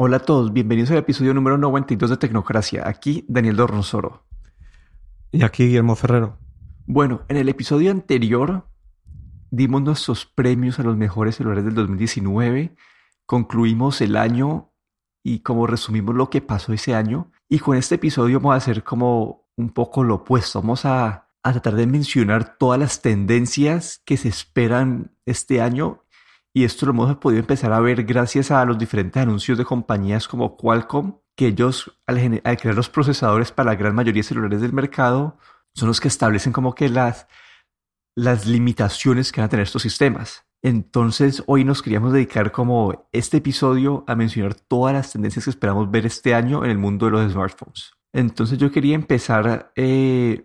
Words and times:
Hola 0.00 0.18
a 0.18 0.20
todos, 0.20 0.52
bienvenidos 0.52 0.92
al 0.92 0.98
episodio 0.98 1.34
número 1.34 1.58
92 1.58 2.10
de 2.10 2.16
Tecnocracia. 2.18 2.86
Aquí 2.86 3.24
Daniel 3.26 3.56
Dornosoro. 3.56 4.22
Y 5.32 5.42
aquí 5.42 5.64
Guillermo 5.64 5.96
Ferrero. 5.96 6.38
Bueno, 6.86 7.22
en 7.26 7.36
el 7.36 7.48
episodio 7.48 7.90
anterior 7.90 8.68
dimos 9.50 9.82
nuestros 9.82 10.24
premios 10.24 10.78
a 10.78 10.84
los 10.84 10.96
mejores 10.96 11.34
celulares 11.34 11.64
del 11.64 11.74
2019, 11.74 12.76
concluimos 13.26 14.00
el 14.00 14.16
año 14.16 14.72
y 15.24 15.40
como 15.40 15.66
resumimos 15.66 16.14
lo 16.14 16.30
que 16.30 16.42
pasó 16.42 16.72
ese 16.72 16.94
año. 16.94 17.32
Y 17.48 17.58
con 17.58 17.76
este 17.76 17.96
episodio 17.96 18.38
vamos 18.38 18.54
a 18.54 18.58
hacer 18.58 18.84
como 18.84 19.48
un 19.56 19.70
poco 19.70 20.04
lo 20.04 20.14
opuesto. 20.14 20.60
Vamos 20.60 20.84
a, 20.84 21.28
a 21.42 21.52
tratar 21.52 21.74
de 21.74 21.88
mencionar 21.88 22.56
todas 22.56 22.78
las 22.78 23.02
tendencias 23.02 24.00
que 24.04 24.16
se 24.16 24.28
esperan 24.28 25.16
este 25.26 25.60
año 25.60 26.04
y 26.58 26.64
esto 26.64 26.86
lo 26.86 26.90
hemos 26.90 27.16
podido 27.18 27.38
empezar 27.38 27.72
a 27.72 27.78
ver 27.78 28.02
gracias 28.02 28.50
a 28.50 28.64
los 28.64 28.76
diferentes 28.76 29.22
anuncios 29.22 29.56
de 29.56 29.64
compañías 29.64 30.26
como 30.26 30.56
Qualcomm, 30.56 31.20
que 31.36 31.46
ellos 31.46 31.96
al, 32.04 32.18
crear 32.42 32.74
los 32.74 32.90
procesadores 32.90 33.52
para 33.52 33.70
la 33.70 33.76
gran 33.76 33.94
mayoría 33.94 34.22
de 34.22 34.28
celulares 34.28 34.60
del 34.60 34.72
mercado, 34.72 35.38
son 35.72 35.86
los 35.86 36.00
que 36.00 36.08
establecen 36.08 36.52
como 36.52 36.74
que 36.74 36.88
las, 36.88 37.28
las 38.16 38.46
limitaciones 38.46 39.30
que 39.30 39.40
van 39.40 39.46
a 39.46 39.50
tener 39.50 39.62
estos 39.62 39.82
sistemas. 39.82 40.46
Entonces 40.60 41.44
hoy 41.46 41.62
nos 41.62 41.80
queríamos 41.80 42.12
dedicar 42.12 42.50
como 42.50 43.08
este 43.12 43.36
episodio 43.36 44.02
a 44.08 44.16
mencionar 44.16 44.56
todas 44.56 44.92
las 44.92 45.12
tendencias 45.12 45.44
que 45.44 45.50
esperamos 45.50 45.88
ver 45.92 46.06
este 46.06 46.34
año 46.34 46.64
en 46.64 46.72
el 46.72 46.78
mundo 46.78 47.06
de 47.06 47.12
los 47.12 47.32
smartphones. 47.32 47.92
Entonces 48.12 48.58
yo 48.58 48.72
quería 48.72 48.96
empezar 48.96 49.70
eh, 49.76 50.44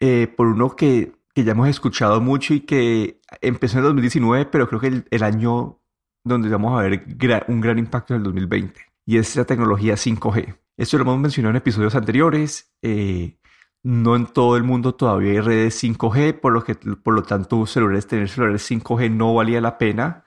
eh, 0.00 0.32
por 0.34 0.46
uno 0.46 0.74
que 0.74 1.12
que 1.34 1.44
ya 1.44 1.52
hemos 1.52 1.68
escuchado 1.68 2.20
mucho 2.20 2.54
y 2.54 2.60
que 2.60 3.20
empezó 3.40 3.78
en 3.78 3.84
el 3.84 3.88
2019, 3.90 4.46
pero 4.46 4.68
creo 4.68 4.80
que 4.80 5.04
el, 5.08 5.22
año 5.22 5.80
donde 6.24 6.48
vamos 6.48 6.78
a 6.78 6.82
ver 6.82 7.04
un 7.48 7.60
gran 7.60 7.78
impacto 7.78 8.14
es 8.14 8.18
el 8.18 8.24
2020, 8.24 8.80
y 9.06 9.18
es 9.18 9.36
la 9.36 9.44
tecnología 9.44 9.94
5G. 9.94 10.58
Esto 10.76 10.96
lo 10.96 11.02
hemos 11.02 11.18
mencionado 11.18 11.50
en 11.50 11.56
episodios 11.56 11.94
anteriores. 11.94 12.72
Eh, 12.82 13.36
no 13.82 14.16
en 14.16 14.26
todo 14.26 14.56
el 14.56 14.62
mundo 14.62 14.94
todavía 14.94 15.32
hay 15.32 15.40
redes 15.40 15.82
5G, 15.82 16.38
por 16.40 16.52
lo, 16.52 16.64
que, 16.64 16.74
por 16.74 17.14
lo 17.14 17.22
tanto 17.22 17.64
celulares, 17.66 18.06
tener 18.06 18.28
celulares 18.28 18.70
5G 18.70 19.10
no 19.10 19.34
valía 19.34 19.60
la 19.60 19.78
pena, 19.78 20.24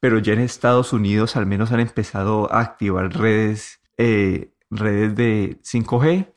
pero 0.00 0.18
ya 0.18 0.32
en 0.32 0.40
Estados 0.40 0.92
Unidos 0.92 1.36
al 1.36 1.46
menos 1.46 1.72
han 1.72 1.80
empezado 1.80 2.52
a 2.52 2.60
activar 2.60 3.14
redes, 3.14 3.80
eh, 3.98 4.52
redes 4.70 5.14
de 5.16 5.58
5G 5.62 6.32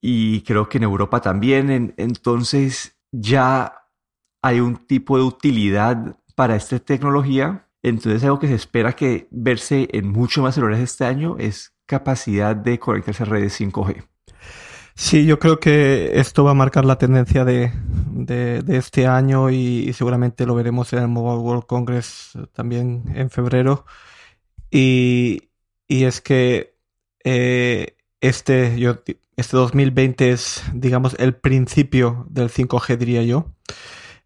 y 0.00 0.42
creo 0.42 0.68
que 0.68 0.78
en 0.78 0.84
Europa 0.84 1.20
también. 1.20 1.94
entonces 1.96 2.98
ya 3.12 3.74
hay 4.42 4.60
un 4.60 4.76
tipo 4.86 5.16
de 5.16 5.22
utilidad 5.22 6.16
para 6.34 6.56
esta 6.56 6.78
tecnología. 6.78 7.68
Entonces 7.82 8.24
algo 8.24 8.38
que 8.38 8.48
se 8.48 8.54
espera 8.54 8.94
que 8.94 9.28
verse 9.30 9.88
en 9.92 10.08
mucho 10.08 10.42
más 10.42 10.54
celulares 10.54 10.80
este 10.82 11.04
año 11.04 11.36
es 11.38 11.74
capacidad 11.86 12.56
de 12.56 12.78
conectarse 12.78 13.22
a 13.22 13.26
redes 13.26 13.60
5G. 13.60 14.04
Sí, 14.94 15.24
yo 15.24 15.38
creo 15.38 15.58
que 15.58 16.20
esto 16.20 16.44
va 16.44 16.50
a 16.50 16.54
marcar 16.54 16.84
la 16.84 16.98
tendencia 16.98 17.44
de, 17.44 17.72
este 18.68 19.06
año 19.06 19.50
y, 19.50 19.92
seguramente 19.94 20.46
lo 20.46 20.54
veremos 20.54 20.92
en 20.92 21.00
el 21.00 21.08
Mobile 21.08 21.42
World 21.42 21.66
Congress 21.66 22.32
también 22.52 23.04
en 23.14 23.30
febrero. 23.30 23.84
Y, 24.70 25.48
es 25.88 26.20
que 26.20 26.76
eh, 27.24 27.96
este, 28.22 28.76
este 29.36 29.56
2020 29.56 30.30
es, 30.30 30.62
digamos, 30.72 31.14
el 31.18 31.34
principio 31.34 32.26
del 32.30 32.50
5G, 32.50 32.96
diría 32.96 33.22
yo. 33.24 33.52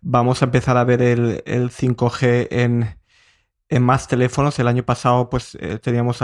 Vamos 0.03 0.43
a 0.43 0.45
empezar 0.47 0.77
a 0.77 0.85
ver 0.85 1.03
el, 1.03 1.43
5G 1.71 2.49
en, 2.51 3.83
más 3.83 4.07
teléfonos. 4.07 4.59
El 4.59 4.69
año 4.69 4.85
pasado, 4.85 5.31
pues, 5.31 5.57
eh, 5.61 5.79
teníamos 5.79 6.21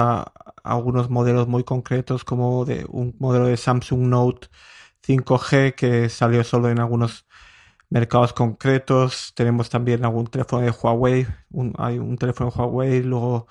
algunos 0.63 1.11
modelos 1.11 1.49
muy 1.49 1.65
concretos, 1.65 2.25
como 2.25 2.65
de 2.67 2.87
un 2.89 3.17
modelo 3.19 3.47
de 3.47 3.57
Samsung 3.57 4.03
Note 4.03 4.49
5G 5.03 5.75
que 5.75 6.09
salió 6.11 6.45
solo 6.45 6.69
en 6.71 6.79
algunos 6.79 7.27
mercados 7.91 8.33
concretos. 8.35 9.33
Tenemos 9.35 9.71
también 9.71 10.05
algún 10.05 10.27
teléfono 10.27 10.63
de 10.63 10.71
Huawei. 10.71 11.27
hay 11.79 11.99
un 11.99 12.19
teléfono 12.19 12.51
de 12.51 12.57
Huawei. 12.57 13.03
Luego 13.03 13.47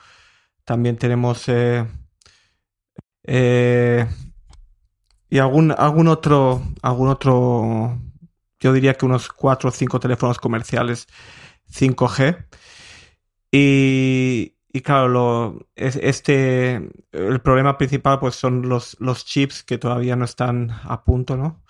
también 0.66 0.98
tenemos 0.98 1.50
eh, 1.50 1.88
eh, 3.24 4.08
y 5.30 5.40
algún, 5.40 5.72
algún 5.78 6.08
otro, 6.08 6.62
algún 6.82 7.10
otro, 7.10 8.00
yo 8.60 8.74
diría 8.74 8.96
que 8.96 9.06
unos 9.06 9.30
cuatro 9.30 9.70
o 9.70 9.72
cinco 9.72 10.00
teléfonos 10.00 10.40
comerciales 10.40 11.08
5G. 11.72 12.46
Y, 13.52 14.56
y 14.74 14.82
claro, 14.82 15.68
este, 15.76 16.90
el 17.12 17.42
problema 17.42 17.78
principal 17.78 18.20
pues 18.20 18.36
son 18.36 18.68
los, 18.70 18.98
los 19.00 19.26
chips 19.26 19.64
que 19.64 19.78
todavía 19.78 20.16
no 20.16 20.26
están 20.26 20.72
a 20.84 21.04
punto, 21.04 21.38
¿no? 21.38 21.64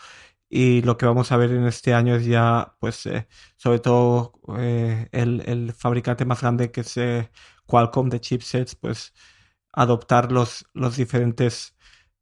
Y 0.50 0.82
lo 0.84 0.98
que 0.98 1.06
vamos 1.06 1.32
a 1.32 1.38
ver 1.38 1.52
en 1.52 1.66
este 1.66 1.94
año 1.94 2.16
es 2.16 2.26
ya, 2.26 2.76
pues, 2.80 3.06
eh, 3.06 3.28
sobre 3.58 3.80
todo 3.80 4.34
eh, 4.60 5.08
el, 5.12 5.42
el, 5.48 5.74
fabricante 5.74 6.26
más 6.26 6.42
grande 6.42 6.72
que 6.72 6.82
es 6.82 7.00
Qualcomm 7.66 8.10
de 8.10 8.20
chipsets, 8.20 8.76
pues, 8.76 9.14
adoptar 9.74 10.32
los, 10.32 10.66
los 10.74 10.98
diferentes 10.98 11.76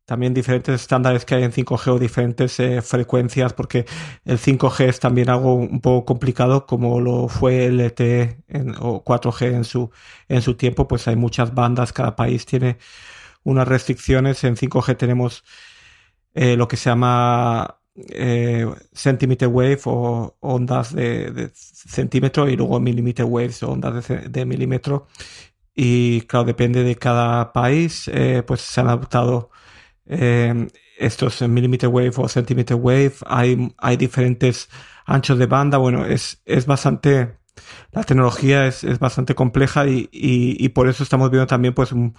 también 0.10 0.34
diferentes 0.34 0.82
estándares 0.82 1.24
que 1.24 1.36
hay 1.36 1.44
en 1.44 1.52
5G 1.52 1.88
o 1.90 2.00
diferentes 2.00 2.60
eh, 2.60 2.82
frecuencias, 2.82 3.54
porque 3.54 3.86
el 4.26 4.40
5G 4.40 4.86
es 4.86 5.00
también 5.00 5.30
algo 5.30 5.54
un 5.54 5.82
poco 5.82 6.04
complicado, 6.04 6.66
como 6.66 7.00
lo 7.00 7.28
fue 7.28 7.68
el 7.68 7.80
LTE 7.80 8.40
o 8.80 9.04
4G 9.04 9.54
en 9.54 9.64
su, 9.64 9.92
en 10.28 10.42
su 10.42 10.56
tiempo, 10.56 10.88
pues 10.88 11.08
hay 11.08 11.16
muchas 11.16 11.54
bandas, 11.54 11.94
cada 11.94 12.16
país 12.16 12.48
tiene 12.48 12.80
unas 13.44 13.68
restricciones. 13.68 14.44
En 14.44 14.56
5G 14.56 14.98
tenemos 14.98 15.44
eh, 16.34 16.56
lo 16.58 16.68
que 16.68 16.78
se 16.78 16.90
llama 16.90 17.80
eh, 18.10 18.66
centimeter 18.94 19.48
wave 19.48 19.80
o 19.86 20.38
ondas 20.40 20.96
de, 20.96 21.52
centímetro 21.54 22.50
y 22.50 22.56
luego 22.56 22.80
millimeter 22.80 23.26
waves 23.26 23.62
o 23.62 23.72
ondas 23.72 24.08
de, 24.08 24.28
de 24.28 24.46
milímetro. 24.46 25.08
Y 25.76 26.22
claro, 26.22 26.46
depende 26.46 26.84
de 26.84 26.96
cada 26.96 27.54
país, 27.54 28.10
pues 28.46 28.62
se 28.62 28.82
han 28.82 28.90
adoptado 28.90 29.50
eh, 30.10 30.68
estos 30.98 31.42
millimeter 31.44 31.88
wave 31.88 32.12
o 32.18 32.28
centimeter 32.28 32.76
wave, 32.76 33.14
hay, 33.26 33.74
hay 33.78 33.96
diferentes 33.96 34.70
anchos 35.06 35.38
de 35.38 35.46
banda, 35.46 35.78
bueno, 35.78 36.06
es, 36.06 36.42
es 36.46 36.66
bastante, 36.66 37.38
la 37.92 38.04
tecnología 38.04 38.68
es, 38.68 38.84
es 38.84 39.00
bastante 39.00 39.36
compleja 39.36 39.88
y, 39.88 40.10
y, 40.12 40.64
y, 40.64 40.70
por 40.70 40.90
eso 40.90 41.04
estamos 41.04 41.30
viendo 41.32 41.48
también 41.48 41.74
pues 41.74 41.92
un, 41.92 42.16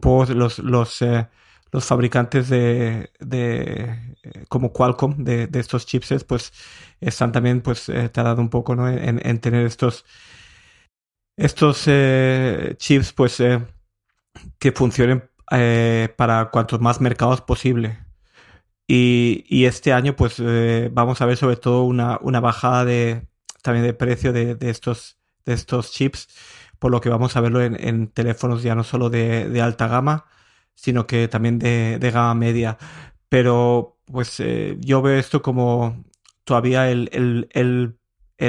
poco 0.00 0.32
los, 0.34 0.58
los, 0.60 1.02
eh, 1.02 1.26
los 1.72 1.84
fabricantes 1.84 2.48
de, 2.48 3.10
de 3.18 4.14
eh, 4.22 4.44
como 4.48 4.72
Qualcomm 4.72 5.24
de, 5.24 5.46
de, 5.46 5.60
estos 5.60 5.86
chipsets 5.86 6.24
pues 6.24 6.52
están 7.00 7.32
también 7.32 7.60
pues 7.60 7.88
eh, 7.88 8.08
tardando 8.08 8.42
un 8.42 8.50
poco 8.50 8.76
¿no? 8.76 8.88
en, 8.88 9.20
en, 9.26 9.38
tener 9.40 9.66
estos 9.66 10.04
estos 11.36 11.88
chips 12.78 13.12
pues 13.12 13.42
que 14.58 14.72
funcionen 14.72 15.30
eh, 15.50 16.08
para 16.16 16.50
cuantos 16.50 16.80
más 16.80 17.00
mercados 17.00 17.42
posible. 17.42 17.98
Y, 18.86 19.64
este 19.64 19.92
año, 19.92 20.16
pues 20.16 20.36
eh, 20.38 20.90
vamos 20.92 21.20
a 21.20 21.26
ver 21.26 21.36
sobre 21.36 21.56
todo 21.56 21.84
una, 21.84 22.18
una 22.22 22.40
bajada 22.40 22.84
de 22.84 23.26
también 23.62 23.86
de 23.86 23.94
precio 23.94 24.32
de, 24.32 24.56
estos, 24.60 25.18
de 25.46 25.54
estos 25.54 25.92
chips, 25.92 26.28
por 26.78 26.90
lo 26.90 27.00
que 27.00 27.08
vamos 27.08 27.36
a 27.36 27.40
verlo 27.40 27.62
en, 27.62 28.08
teléfonos 28.08 28.62
ya 28.62 28.74
no 28.74 28.84
solo 28.84 29.08
de, 29.08 29.60
alta 29.62 29.88
gama, 29.88 30.26
sino 30.74 31.06
que 31.06 31.28
también 31.28 31.58
de, 31.58 32.10
gama 32.12 32.34
media. 32.34 32.78
Pero 33.28 33.98
pues 34.06 34.40
eh, 34.40 34.76
yo 34.80 35.02
veo 35.02 35.18
esto 35.18 35.42
como 35.42 36.04
todavía 36.44 36.90
el, 36.90 37.08
el, 37.52 37.98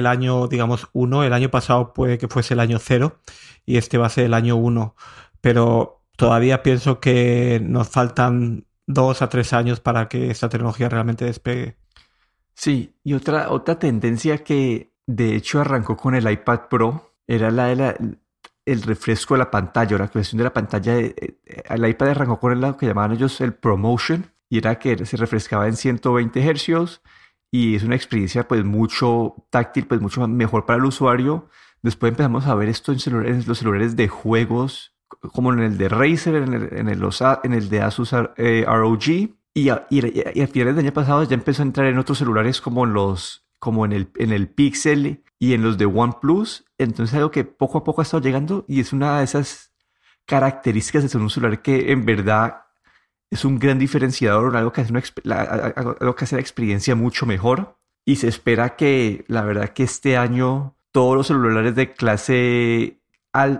año, 0.05 0.47
digamos, 0.47 0.89
uno. 0.93 1.23
El 1.23 1.33
año 1.33 1.49
pasado 1.49 1.93
puede 1.93 2.17
que 2.17 2.27
fuese 2.27 2.53
el 2.53 2.59
año 2.59 2.79
cero 2.79 3.19
y 3.65 3.77
este 3.77 3.97
va 3.97 4.07
a 4.07 4.09
ser 4.09 4.25
el 4.25 4.33
año 4.33 4.55
uno. 4.55 4.95
Pero 5.41 6.03
todavía 6.17 6.63
pienso 6.63 6.99
que 6.99 7.61
nos 7.63 7.89
faltan 7.89 8.65
dos 8.87 9.21
a 9.21 9.29
tres 9.29 9.53
años 9.53 9.79
para 9.79 10.09
que 10.09 10.29
esta 10.29 10.49
tecnología 10.49 10.89
realmente 10.89 11.25
despegue. 11.25 11.77
Sí, 12.55 12.95
y 13.03 13.13
otra, 13.13 13.49
otra 13.49 13.79
tendencia 13.79 14.43
que 14.43 14.93
de 15.05 15.35
hecho 15.35 15.61
arrancó 15.61 15.97
con 15.97 16.15
el 16.15 16.29
iPad 16.29 16.61
Pro 16.69 17.13
era 17.27 17.51
la 17.51 17.67
de 17.67 18.17
el 18.65 18.81
refresco 18.81 19.33
de 19.33 19.39
la 19.39 19.51
pantalla, 19.51 19.97
la 19.97 20.05
actualización 20.05 20.37
de 20.37 20.43
la 20.43 20.53
pantalla. 20.53 20.97
Eh, 20.97 21.39
el 21.69 21.85
iPad 21.85 22.09
arrancó 22.09 22.39
con 22.39 22.59
lo 22.59 22.77
que 22.77 22.85
llamaban 22.85 23.13
ellos 23.13 23.41
el 23.41 23.53
ProMotion 23.53 24.31
y 24.49 24.59
era 24.59 24.79
que 24.79 25.05
se 25.05 25.17
refrescaba 25.17 25.67
en 25.67 25.75
120 25.75 26.41
Hz 26.41 27.01
y 27.53 27.75
es 27.75 27.83
una 27.83 27.95
experiencia 27.95 28.47
pues 28.47 28.65
mucho 28.65 29.35
táctil, 29.51 29.85
pues 29.85 30.01
mucho 30.01 30.27
mejor 30.27 30.65
para 30.65 30.79
el 30.79 30.85
usuario. 30.85 31.49
Después 31.83 32.09
empezamos 32.09 32.47
a 32.47 32.55
ver 32.55 32.67
esto 32.67 32.91
en, 32.93 33.43
los 33.45 33.59
celulares 33.59 33.95
de 33.95 34.07
juegos 34.07 34.95
como 35.33 35.53
en 35.53 35.59
el 35.59 35.77
de 35.77 35.87
Razer, 35.87 36.33
en 36.33 36.53
el, 36.55 36.69
en 36.75 37.53
el, 37.53 37.69
de 37.69 37.81
Asus 37.81 38.11
eh, 38.37 38.65
ROG. 38.67 39.03
Y 39.53 39.69
a, 39.69 39.85
y, 39.91 39.99
a, 40.41 40.47
finales 40.47 40.75
del 40.75 40.85
año 40.85 40.93
pasado 40.93 41.21
ya 41.25 41.35
empezó 41.35 41.61
a 41.61 41.65
entrar 41.67 41.85
en 41.85 41.99
otros 41.99 42.17
celulares 42.17 42.59
como 42.59 42.85
en 42.85 42.93
los 42.93 43.45
como 43.59 43.85
en 43.85 43.91
el, 43.91 44.09
en 44.15 44.31
el 44.31 44.49
Pixel 44.49 45.23
y 45.37 45.53
en 45.53 45.61
los 45.61 45.77
de 45.77 45.85
OnePlus. 45.85 46.65
Entonces 46.79 47.13
algo 47.13 47.29
que 47.29 47.43
poco 47.43 47.77
a 47.77 47.83
poco 47.83 48.01
ha 48.01 48.03
estado 48.03 48.23
llegando 48.23 48.65
y 48.67 48.79
es 48.79 48.93
una 48.93 49.19
de 49.19 49.25
esas 49.25 49.75
características 50.25 51.11
de 51.11 51.19
un 51.19 51.29
celular 51.29 51.61
que 51.61 51.91
en 51.91 52.03
verdad 52.03 52.62
es 53.33 53.45
un 53.45 53.57
gran 53.57 53.79
diferenciador, 53.79 54.55
algo 54.55 54.71
que 54.71 54.81
hace, 54.81 54.93
algo 54.93 56.15
que 56.15 56.23
hace 56.25 56.35
la 56.35 56.41
experiencia 56.41 56.95
mucho 56.95 57.25
mejor. 57.25 57.77
Y 58.05 58.17
se 58.17 58.27
espera 58.27 58.75
que, 58.75 59.25
la 59.27 59.43
verdad, 59.43 59.69
que 59.69 59.83
este 59.83 60.17
año 60.17 60.75
todos 60.91 61.15
los 61.15 61.27
celulares 61.27 61.75
de 61.75 61.93
clase 61.93 62.99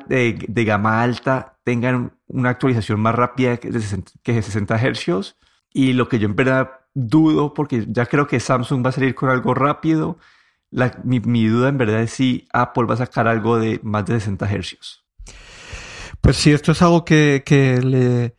de, 0.08 0.64
gama 0.66 1.02
alta 1.02 1.58
tengan 1.64 2.14
una 2.28 2.50
actualización 2.52 3.00
más 3.00 3.16
rápida 3.16 3.58
que 3.58 3.72
de 3.72 3.81
60, 3.81 4.12
que 4.22 4.42
60 4.42 4.78
Hz. 4.78 5.36
Y 5.74 5.94
lo 5.94 6.08
que 6.08 6.19
yo 6.19 6.28
en 6.28 6.36
verdad 6.36 6.69
dudo, 6.94 7.54
porque 7.54 7.86
ya 7.88 8.06
creo 8.06 8.28
que 8.28 8.40
Samsung 8.40 8.86
va 8.86 8.90
a 8.90 8.94
salir 8.94 9.16
con 9.16 9.30
algo 9.30 9.56
rápido, 9.56 10.19
mi, 11.04 11.48
duda 11.48 11.69
en 11.69 11.78
verdad 11.78 12.02
es 12.02 12.12
si 12.12 12.48
Apple 12.54 12.86
va 12.86 12.94
a 12.96 12.98
sacar 12.98 13.28
algo 13.28 13.58
de 13.58 13.80
más 13.81 14.06
de 14.06 14.19
60 14.19 14.48
Hz. 14.48 15.04
Pues 16.22 16.38
sí, 16.38 16.52
esto 16.52 16.74
es 16.74 16.81
algo 16.81 17.04
que, 17.04 17.44
que 17.46 17.81
le 17.81 18.36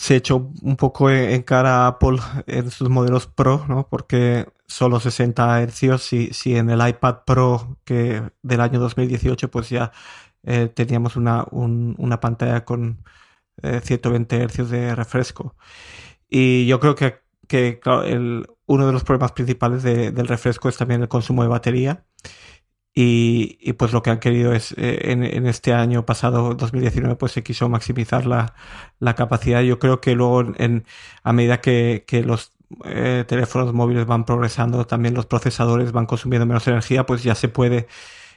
se 0.00 0.16
echó 0.16 0.50
un 0.62 0.76
poco 0.76 1.10
en 1.10 1.42
cara 1.42 1.84
a 1.84 1.86
Apple 1.88 2.18
en 2.46 2.70
sus 2.70 2.88
modelos 2.88 3.26
Pro, 3.26 3.66
¿no? 3.68 3.86
Porque 3.86 4.48
solo 4.66 4.98
60 4.98 5.66
Hz, 5.66 6.00
si, 6.00 6.32
si 6.32 6.56
en 6.56 6.70
el 6.70 6.88
iPad 6.88 7.18
Pro 7.26 7.76
que 7.84 8.22
del 8.42 8.60
año 8.62 8.80
2018 8.80 9.50
pues 9.50 9.68
ya 9.68 9.92
eh, 10.42 10.68
teníamos 10.74 11.16
una, 11.16 11.44
una, 11.50 12.18
pantalla 12.18 12.64
con 12.64 13.04
120 13.62 14.42
eh, 14.42 14.48
Hz 14.48 14.70
de 14.70 14.94
refresco. 14.94 15.54
Y 16.30 16.66
yo 16.66 16.80
creo 16.80 16.94
que, 16.94 17.20
que 17.46 17.78
el, 18.06 18.46
uno 18.64 18.86
de 18.86 18.92
los 18.94 19.04
problemas 19.04 19.32
principales 19.32 19.82
del 19.82 20.28
refresco 20.28 20.70
es 20.70 20.78
también 20.78 21.02
el 21.02 21.08
consumo 21.08 21.42
de 21.42 21.50
batería. 21.50 22.06
Y, 22.94 23.58
y 23.60 23.74
pues 23.74 23.92
lo 23.92 24.02
que 24.02 24.10
han 24.10 24.18
querido 24.18 24.52
es, 24.52 24.72
eh, 24.72 25.12
en, 25.12 25.22
en, 25.22 25.46
este 25.46 25.72
año 25.72 26.04
pasado, 26.04 26.54
2019, 26.54 27.16
pues 27.16 27.32
se 27.32 27.42
quiso 27.42 27.68
maximizar 27.68 28.26
la, 28.26 28.54
la 28.98 29.14
capacidad. 29.14 29.62
Yo 29.62 29.78
creo 29.78 30.00
que 30.00 30.14
luego, 30.14 30.42
en, 30.58 30.84
a 31.22 31.32
medida 31.32 31.60
que, 31.60 32.04
los 32.26 32.52
teléfonos 33.26 33.72
móviles 33.72 34.06
van 34.06 34.24
progresando, 34.24 34.86
también 34.86 35.14
los 35.14 35.26
procesadores 35.26 35.92
van 35.92 36.06
consumiendo 36.06 36.46
menos 36.46 36.66
energía, 36.68 37.06
pues 37.06 37.22
ya 37.22 37.34
se 37.34 37.48
puede 37.48 37.88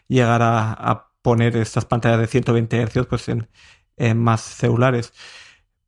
llegar 0.07 0.41
a, 0.41 0.73
a 0.73 1.13
poner 1.23 1.57
estas 1.57 1.85
pantallas 1.85 2.19
de 2.19 2.27
120 2.27 2.85
Hz 2.85 3.07
pues 3.07 3.29
en, 3.29 4.19
más 4.19 4.41
celulares. 4.41 5.13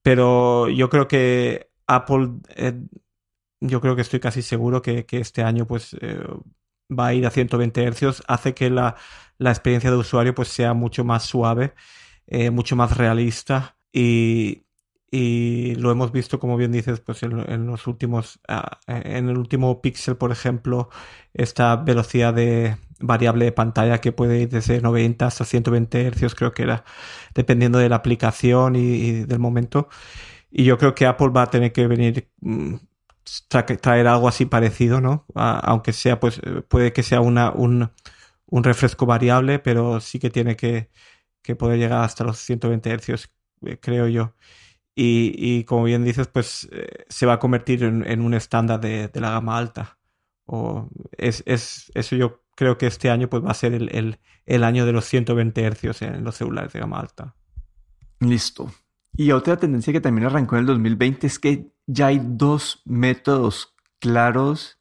Pero 0.01 0.69
yo 0.69 0.89
creo 0.89 1.07
que 1.07 1.69
Apple, 1.87 2.29
eh, 2.55 2.73
yo 3.59 3.81
creo 3.81 3.95
que 3.95 4.01
estoy 4.01 4.19
casi 4.19 4.41
seguro 4.41 4.81
que, 4.81 5.05
este 5.11 5.43
año 5.43 5.67
pues 5.67 5.95
eh, 6.01 6.19
va 6.89 7.07
a 7.07 7.13
ir 7.13 7.25
a 7.25 7.31
120 7.31 7.91
Hz, 7.91 8.23
hace 8.27 8.53
que 8.53 8.69
la, 8.69 8.95
experiencia 9.39 9.91
de 9.91 9.97
usuario 9.97 10.35
pues 10.35 10.49
sea 10.49 10.73
mucho 10.73 11.03
más 11.03 11.23
suave, 11.23 11.73
eh, 12.27 12.49
mucho 12.51 12.75
más 12.75 12.97
realista 12.97 13.77
y, 13.91 14.61
lo 15.77 15.91
hemos 15.91 16.11
visto, 16.11 16.39
como 16.39 16.57
bien 16.57 16.73
dices, 16.73 16.99
pues 16.99 17.23
en, 17.23 17.67
los 17.67 17.87
últimos, 17.87 18.41
ah, 18.49 18.79
en 18.87 19.29
el 19.29 19.37
último 19.37 19.81
Pixel, 19.81 20.17
por 20.17 20.31
ejemplo, 20.33 20.89
esta 21.33 21.77
velocidad 21.77 22.33
de, 22.33 22.75
variable 22.99 23.45
de 23.45 23.51
pantalla 23.51 23.99
que 23.99 24.11
puede 24.11 24.41
ir 24.41 24.49
desde 24.49 24.81
90 24.81 25.25
hasta 25.25 25.45
120 25.45 26.11
Hz, 26.11 26.35
creo 26.35 26.53
que 26.53 26.63
era, 26.63 26.85
dependiendo 27.33 27.79
de 27.79 27.89
la 27.89 27.97
aplicación 27.97 28.75
y, 28.75 29.23
del 29.23 29.39
momento. 29.39 29.89
Y 30.51 30.63
yo 30.65 30.77
creo 30.77 30.95
que 30.95 31.05
Apple 31.05 31.29
va 31.29 31.43
a 31.43 31.49
tener 31.49 31.73
que 31.73 31.87
venir, 31.87 32.29
mm, 32.41 32.75
traer 33.81 34.07
algo 34.07 34.27
así 34.27 34.45
parecido, 34.45 35.01
¿no? 35.01 35.25
aunque 35.33 35.93
sea, 35.93 36.19
pues, 36.19 36.39
puede 36.67 36.93
que 36.93 37.03
sea 37.03 37.21
un, 37.21 37.37
un 38.47 38.63
refresco 38.63 39.05
variable, 39.05 39.59
pero 39.59 39.99
sí 39.99 40.19
que 40.19 40.29
tiene 40.29 40.55
que, 40.55 40.89
que 41.41 41.55
poder 41.55 41.79
llegar 41.79 42.03
hasta 42.03 42.23
los 42.23 42.39
120 42.39 42.97
Hz, 42.97 43.29
eh, 43.65 43.77
creo 43.79 44.07
yo. 44.07 44.33
Y, 44.95 45.33
y, 45.37 45.65
como 45.65 45.83
bien 45.83 46.03
dices, 46.03 46.27
pues 46.27 46.69
eh, 46.71 47.05
se 47.09 47.25
va 47.25 47.33
a 47.33 47.39
convertir 47.39 47.83
en, 47.83 48.09
en 48.09 48.21
un 48.21 48.33
estándar 48.33 48.79
de, 48.79 49.09
de, 49.09 49.19
la 49.19 49.31
gama 49.31 49.57
alta. 49.57 49.99
O 50.45 50.89
es, 51.11 51.43
es, 51.45 51.91
eso 51.95 52.15
yo 52.15 52.43
creo 52.55 52.77
que 52.77 52.87
este 52.87 53.09
año 53.09 53.29
pues, 53.29 53.43
va 53.43 53.51
a 53.51 53.55
ser 53.55 53.73
el, 53.73 54.63
año 54.63 54.85
de 54.85 54.93
los 54.93 55.05
120 55.05 55.69
Hz 55.69 56.01
en 56.01 56.23
los 56.23 56.35
celulares 56.35 56.71
de 56.73 56.79
gama 56.79 56.99
alta. 56.99 57.35
Listo. 58.21 58.71
Y 59.17 59.31
otra 59.31 59.57
tendencia 59.57 59.91
que 59.91 60.01
también 60.01 60.27
arrancó 60.27 60.55
en 60.55 60.61
el 60.61 60.67
2020 60.67 61.27
es 61.27 61.39
que 61.39 61.67
ya 61.87 62.07
hay 62.07 62.21
dos 62.23 62.81
métodos 62.85 63.75
claros 63.99 64.79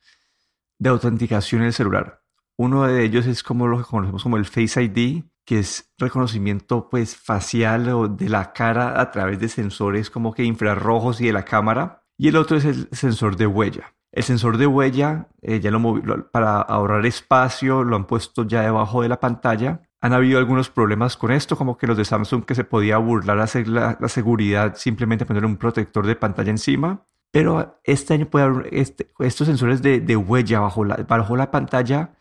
de 0.79 0.91
autenticación 0.91 1.63
en 1.63 1.69
el 1.69 1.73
celular. 1.73 2.23
Uno 2.57 2.85
de 2.85 3.05
ellos 3.05 3.27
es 3.27 3.43
como 3.43 3.67
lo 3.67 3.79
que 3.79 3.85
conocemos 3.85 4.23
como 4.23 4.37
el 4.37 4.45
Face 4.45 4.83
ID, 4.83 5.25
que 5.45 5.59
es 5.59 5.93
reconocimiento 5.99 6.89
pues 6.89 7.17
facial 7.17 7.89
o 7.89 8.09
de 8.09 8.29
la 8.29 8.53
cara 8.53 9.01
a 9.01 9.11
través 9.11 9.39
de 9.39 9.49
sensores 9.49 10.11
como 10.11 10.33
que 10.33 10.45
infrarrojos 10.45 11.21
y 11.21 11.27
de 11.27 11.33
la 11.33 11.45
cámara. 11.45 12.05
Y 12.17 12.29
el 12.29 12.37
otro 12.37 12.57
es 12.57 12.65
el 12.65 12.89
sensor 12.93 13.37
de 13.37 13.47
huella. 13.47 13.95
El 14.13 14.23
sensor 14.23 14.59
de 14.59 14.67
huella, 14.69 15.29
eh, 15.43 15.59
ya 15.59 15.73
lo, 15.73 16.31
para 16.31 16.61
ahorrar 16.61 17.05
espacio, 17.05 17.83
lo 17.83 17.97
han 17.97 18.07
puesto 18.07 18.47
ya 18.47 18.63
debajo 18.63 19.03
de 19.03 19.09
la 19.09 19.19
pantalla. 19.19 19.83
Han 20.05 20.13
habido 20.13 20.39
algunos 20.39 20.69
problemas 20.69 21.17
con 21.17 21.33
esto, 21.33 21.57
como 21.57 21.79
que 21.79 21.87
los 21.87 21.97
de 21.97 22.05
Samsung 22.05 22.45
que 22.45 22.55
se 22.55 22.65
podía 22.65 22.99
burlar 22.99 23.39
hacer 23.39 23.67
la, 23.69 23.97
seguridad 24.09 24.75
simplemente 24.77 25.25
poner 25.25 25.47
un 25.47 25.57
protector 25.57 26.07
de 26.07 26.15
pantalla 26.15 26.51
encima. 26.51 27.07
Pero 27.31 27.81
este 27.85 28.13
año 28.13 28.29
este, 28.71 29.09
estos 29.21 29.47
sensores 29.47 29.81
de, 29.81 30.17
huella 30.17 30.61
bajo 30.61 30.85
la, 30.85 30.97
bajo 30.97 31.39
la 31.39 31.51
pantalla 31.51 32.17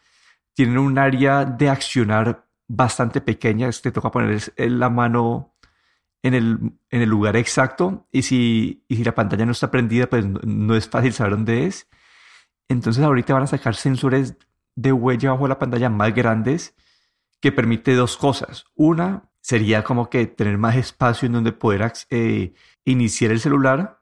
tienen 0.53 0.77
un 0.77 0.97
área 0.97 1.43
de 1.43 1.69
accionar 1.69 2.47
bastante 2.69 3.19
pequeña. 3.19 3.69
Te 3.69 3.91
toca 3.91 4.11
poner 4.11 4.53
la 4.55 4.89
mano 4.89 5.53
en 6.21 6.35
el, 6.35 6.59
en 6.89 7.01
el 7.01 7.09
lugar 7.09 7.35
exacto 7.35 8.07
y 8.13 8.21
si, 8.21 8.85
y 8.87 8.95
si 8.95 9.03
la 9.03 9.13
pantalla 9.13 9.45
no 9.45 9.51
está 9.51 9.69
prendida, 9.69 10.07
pues 10.07 10.25
no, 10.25 10.73
es 10.73 10.87
fácil 10.87 11.11
saber 11.11 11.33
dónde 11.33 11.65
es. 11.65 11.89
Entonces 12.69 13.03
ahorita 13.03 13.33
van 13.33 13.43
a 13.43 13.47
sacar 13.47 13.75
sensores 13.75 14.37
de 14.73 14.93
huella 14.93 15.31
bajo 15.31 15.49
la 15.49 15.59
pantalla 15.59 15.89
más 15.89 16.15
grandes 16.15 16.77
que 17.43 17.51
permite 17.51 17.93
dos 17.93 18.15
cosas. 18.15 18.63
Una 18.73 19.29
sería 19.41 19.83
como 19.83 20.09
que 20.09 20.27
tener 20.27 20.57
más 20.57 20.77
espacio 20.77 21.25
en 21.25 21.33
donde 21.33 21.51
poder 21.51 21.91
eh, 22.09 22.53
iniciar 22.85 23.31
el 23.31 23.41
celular 23.41 23.99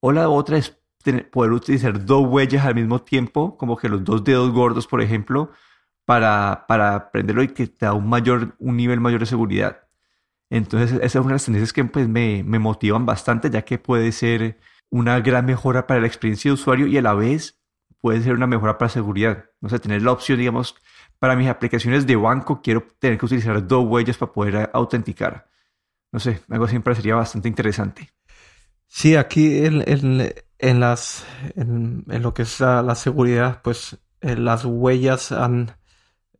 o 0.00 0.10
la 0.10 0.28
otra 0.28 0.58
es 0.58 0.76
poder 1.30 1.52
utilizar 1.52 2.04
dos 2.04 2.26
huellas 2.26 2.66
al 2.66 2.74
mismo 2.74 3.00
tiempo, 3.00 3.56
como 3.56 3.76
que 3.76 3.88
los 3.88 4.02
dos 4.02 4.24
dedos 4.24 4.50
gordos, 4.50 4.88
por 4.88 5.00
ejemplo, 5.02 5.52
para, 6.04 6.64
para 6.66 7.12
prenderlo 7.12 7.44
y 7.44 7.48
que 7.48 7.68
te 7.68 7.86
da 7.86 7.92
un 7.92 8.08
mayor, 8.08 8.56
un 8.58 8.76
nivel 8.76 8.98
mayor 8.98 9.20
de 9.20 9.26
seguridad. 9.26 9.86
Entonces, 10.50 10.98
esas 11.00 11.22
son 11.22 11.30
las 11.30 11.44
tendencias 11.44 11.72
que 11.72 11.84
pues, 11.84 12.08
me, 12.08 12.42
me 12.42 12.58
motivan 12.58 13.06
bastante, 13.06 13.50
ya 13.50 13.62
que 13.62 13.78
puede 13.78 14.10
ser 14.10 14.58
una 14.90 15.20
gran 15.20 15.46
mejora 15.46 15.86
para 15.86 16.00
la 16.00 16.08
experiencia 16.08 16.48
de 16.48 16.54
usuario 16.54 16.88
y 16.88 16.98
a 16.98 17.02
la 17.02 17.14
vez 17.14 17.60
puede 18.00 18.20
ser 18.20 18.34
una 18.34 18.48
mejora 18.48 18.78
para 18.78 18.88
seguridad. 18.88 19.44
No 19.60 19.68
sé, 19.68 19.78
tener 19.78 20.02
la 20.02 20.10
opción, 20.10 20.40
digamos, 20.40 20.74
para 21.20 21.36
mis 21.36 21.48
aplicaciones 21.48 22.06
de 22.06 22.16
banco 22.16 22.60
quiero 22.62 22.82
tener 22.98 23.18
que 23.18 23.26
utilizar 23.26 23.64
dos 23.66 23.86
huellas 23.86 24.16
para 24.16 24.32
poder 24.32 24.70
autenticar. 24.72 25.46
No 26.10 26.18
sé, 26.18 26.40
algo 26.48 26.64
así 26.64 26.74
me 26.74 26.80
parecería 26.80 27.14
bastante 27.14 27.46
interesante. 27.46 28.10
Sí, 28.88 29.14
aquí 29.14 29.64
en, 29.64 29.84
en, 30.58 30.80
las, 30.80 31.24
en, 31.54 32.04
lo 32.08 32.34
que 32.34 32.42
es 32.42 32.58
la, 32.58 32.94
seguridad, 32.96 33.60
pues 33.62 33.98
eh, 34.20 34.34
las 34.34 34.64
huellas 34.64 35.30
han, 35.30 35.76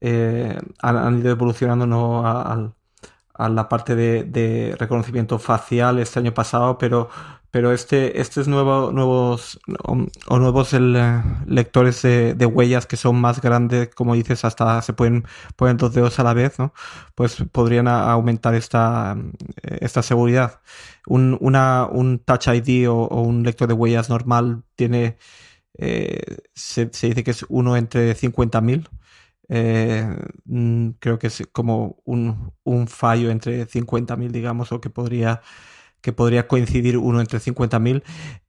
eh, 0.00 0.58
han, 0.80 1.18
ido 1.20 1.30
evolucionando 1.30 1.86
¿no? 1.86 2.26
al, 2.26 2.74
a 3.34 3.48
la 3.48 3.68
parte 3.68 3.94
de, 3.94 4.76
reconocimiento 4.78 5.38
facial 5.38 5.98
este 5.98 6.18
año 6.18 6.34
pasado, 6.34 6.76
pero, 6.78 7.08
pero 7.50 7.72
este, 7.72 8.20
estos 8.20 8.48
nuevo, 8.48 8.92
nuevos 8.92 9.60
o, 9.84 10.38
nuevos 10.38 10.72
eh, 10.74 11.22
lectores 11.46 12.02
de, 12.02 12.46
huellas 12.46 12.86
que 12.86 12.96
son 12.96 13.20
más 13.20 13.40
grandes, 13.40 13.94
como 13.94 14.14
dices, 14.14 14.44
hasta 14.44 14.82
se 14.82 14.92
pueden 14.92 15.24
poner 15.56 15.76
dos 15.76 15.94
dedos 15.94 16.18
a 16.18 16.24
la 16.24 16.34
vez, 16.34 16.58
¿no? 16.58 16.72
Pues 17.14 17.36
podrían 17.52 17.88
aumentar 17.88 18.54
esta, 18.54 19.16
esta 19.62 20.02
seguridad. 20.02 20.60
Un, 21.06 21.38
un 21.40 22.18
Touch 22.24 22.48
ID 22.48 22.88
o, 22.88 23.06
un 23.22 23.42
lector 23.42 23.68
de 23.68 23.74
huellas 23.74 24.10
normal 24.10 24.62
tiene, 24.76 25.18
eh, 25.78 26.38
se, 26.54 26.90
se, 26.92 27.08
dice 27.08 27.24
que 27.24 27.32
es 27.32 27.44
uno 27.48 27.76
entre 27.76 28.14
50.000 28.16 28.88
eh, 29.52 30.06
mm, 30.44 30.90
creo 31.00 31.18
que 31.18 31.26
es 31.26 31.42
como 31.52 32.00
un, 32.04 32.52
un 32.62 32.86
fallo 32.86 33.30
entre 33.30 33.66
50.000, 33.66 34.30
digamos, 34.30 34.70
o 34.72 34.80
que 34.80 34.90
podría, 34.90 35.42
que 36.00 36.12
podría 36.12 36.48
coincidir 36.48 36.98
uno 36.98 37.20
entre 37.20 37.40
50.000. 37.40 38.02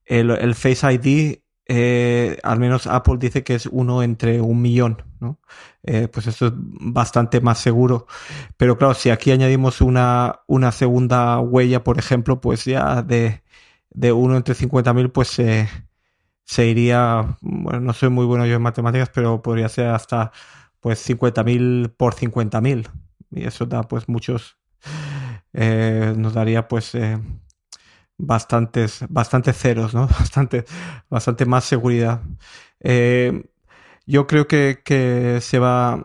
El, 0.06 0.32
el 0.32 0.56
Face 0.56 0.94
ID, 0.94 1.40
eh, 1.68 2.38
al 2.44 2.60
menos 2.60 2.88
Apple 2.88 3.18
dice 3.20 3.44
que 3.44 3.56
es 3.56 3.66
uno 3.68 4.04
entre 4.04 4.42
un 4.42 4.62
millón, 4.62 5.04
¿no? 5.20 5.40
Eh, 5.84 6.08
pues 6.10 6.28
esto 6.28 6.48
es 6.48 6.54
bastante 6.56 7.42
más 7.42 7.60
seguro. 7.60 8.08
Pero 8.58 8.78
claro, 8.78 8.94
si 8.94 9.10
aquí 9.10 9.32
añadimos 9.32 9.82
una, 9.82 10.42
una 10.48 10.72
segunda 10.72 11.40
huella, 11.40 11.84
por 11.84 11.98
ejemplo, 12.00 12.42
pues 12.42 12.66
ya 12.66 13.02
de, 13.02 13.42
de 13.92 14.12
uno 14.12 14.38
entre 14.38 14.56
50.000, 14.56 15.12
pues 15.12 15.30
se, 16.46 16.68
iría, 16.68 17.38
bueno, 17.42 17.80
no 17.80 17.94
soy 17.94 18.10
muy 18.10 18.26
bueno 18.26 18.46
yo 18.46 18.56
en 18.56 18.62
matemáticas, 18.62 19.10
pero 19.14 19.42
podría 19.42 19.70
ser 19.70 19.88
hasta 19.88 20.32
pues 20.80 21.08
50.000 21.10 21.94
por 21.96 22.16
50.000. 22.16 22.90
Y 23.32 23.46
eso 23.46 23.66
da 23.66 23.84
pues 23.84 24.10
muchos, 24.10 24.58
eh, 25.54 26.14
nos 26.18 26.34
daría 26.34 26.68
pues 26.68 26.96
eh, 26.96 27.20
bastantes, 28.18 29.06
bastantes 29.10 29.58
ceros, 29.58 29.94
¿no? 29.94 30.08
Bastante, 30.20 30.66
bastante 31.10 31.46
más 31.46 31.66
seguridad. 31.66 32.22
Eh, 32.80 33.44
yo 34.06 34.28
creo 34.28 34.48
que, 34.48 34.82
que 34.84 35.40
se 35.42 35.60
va, 35.60 36.04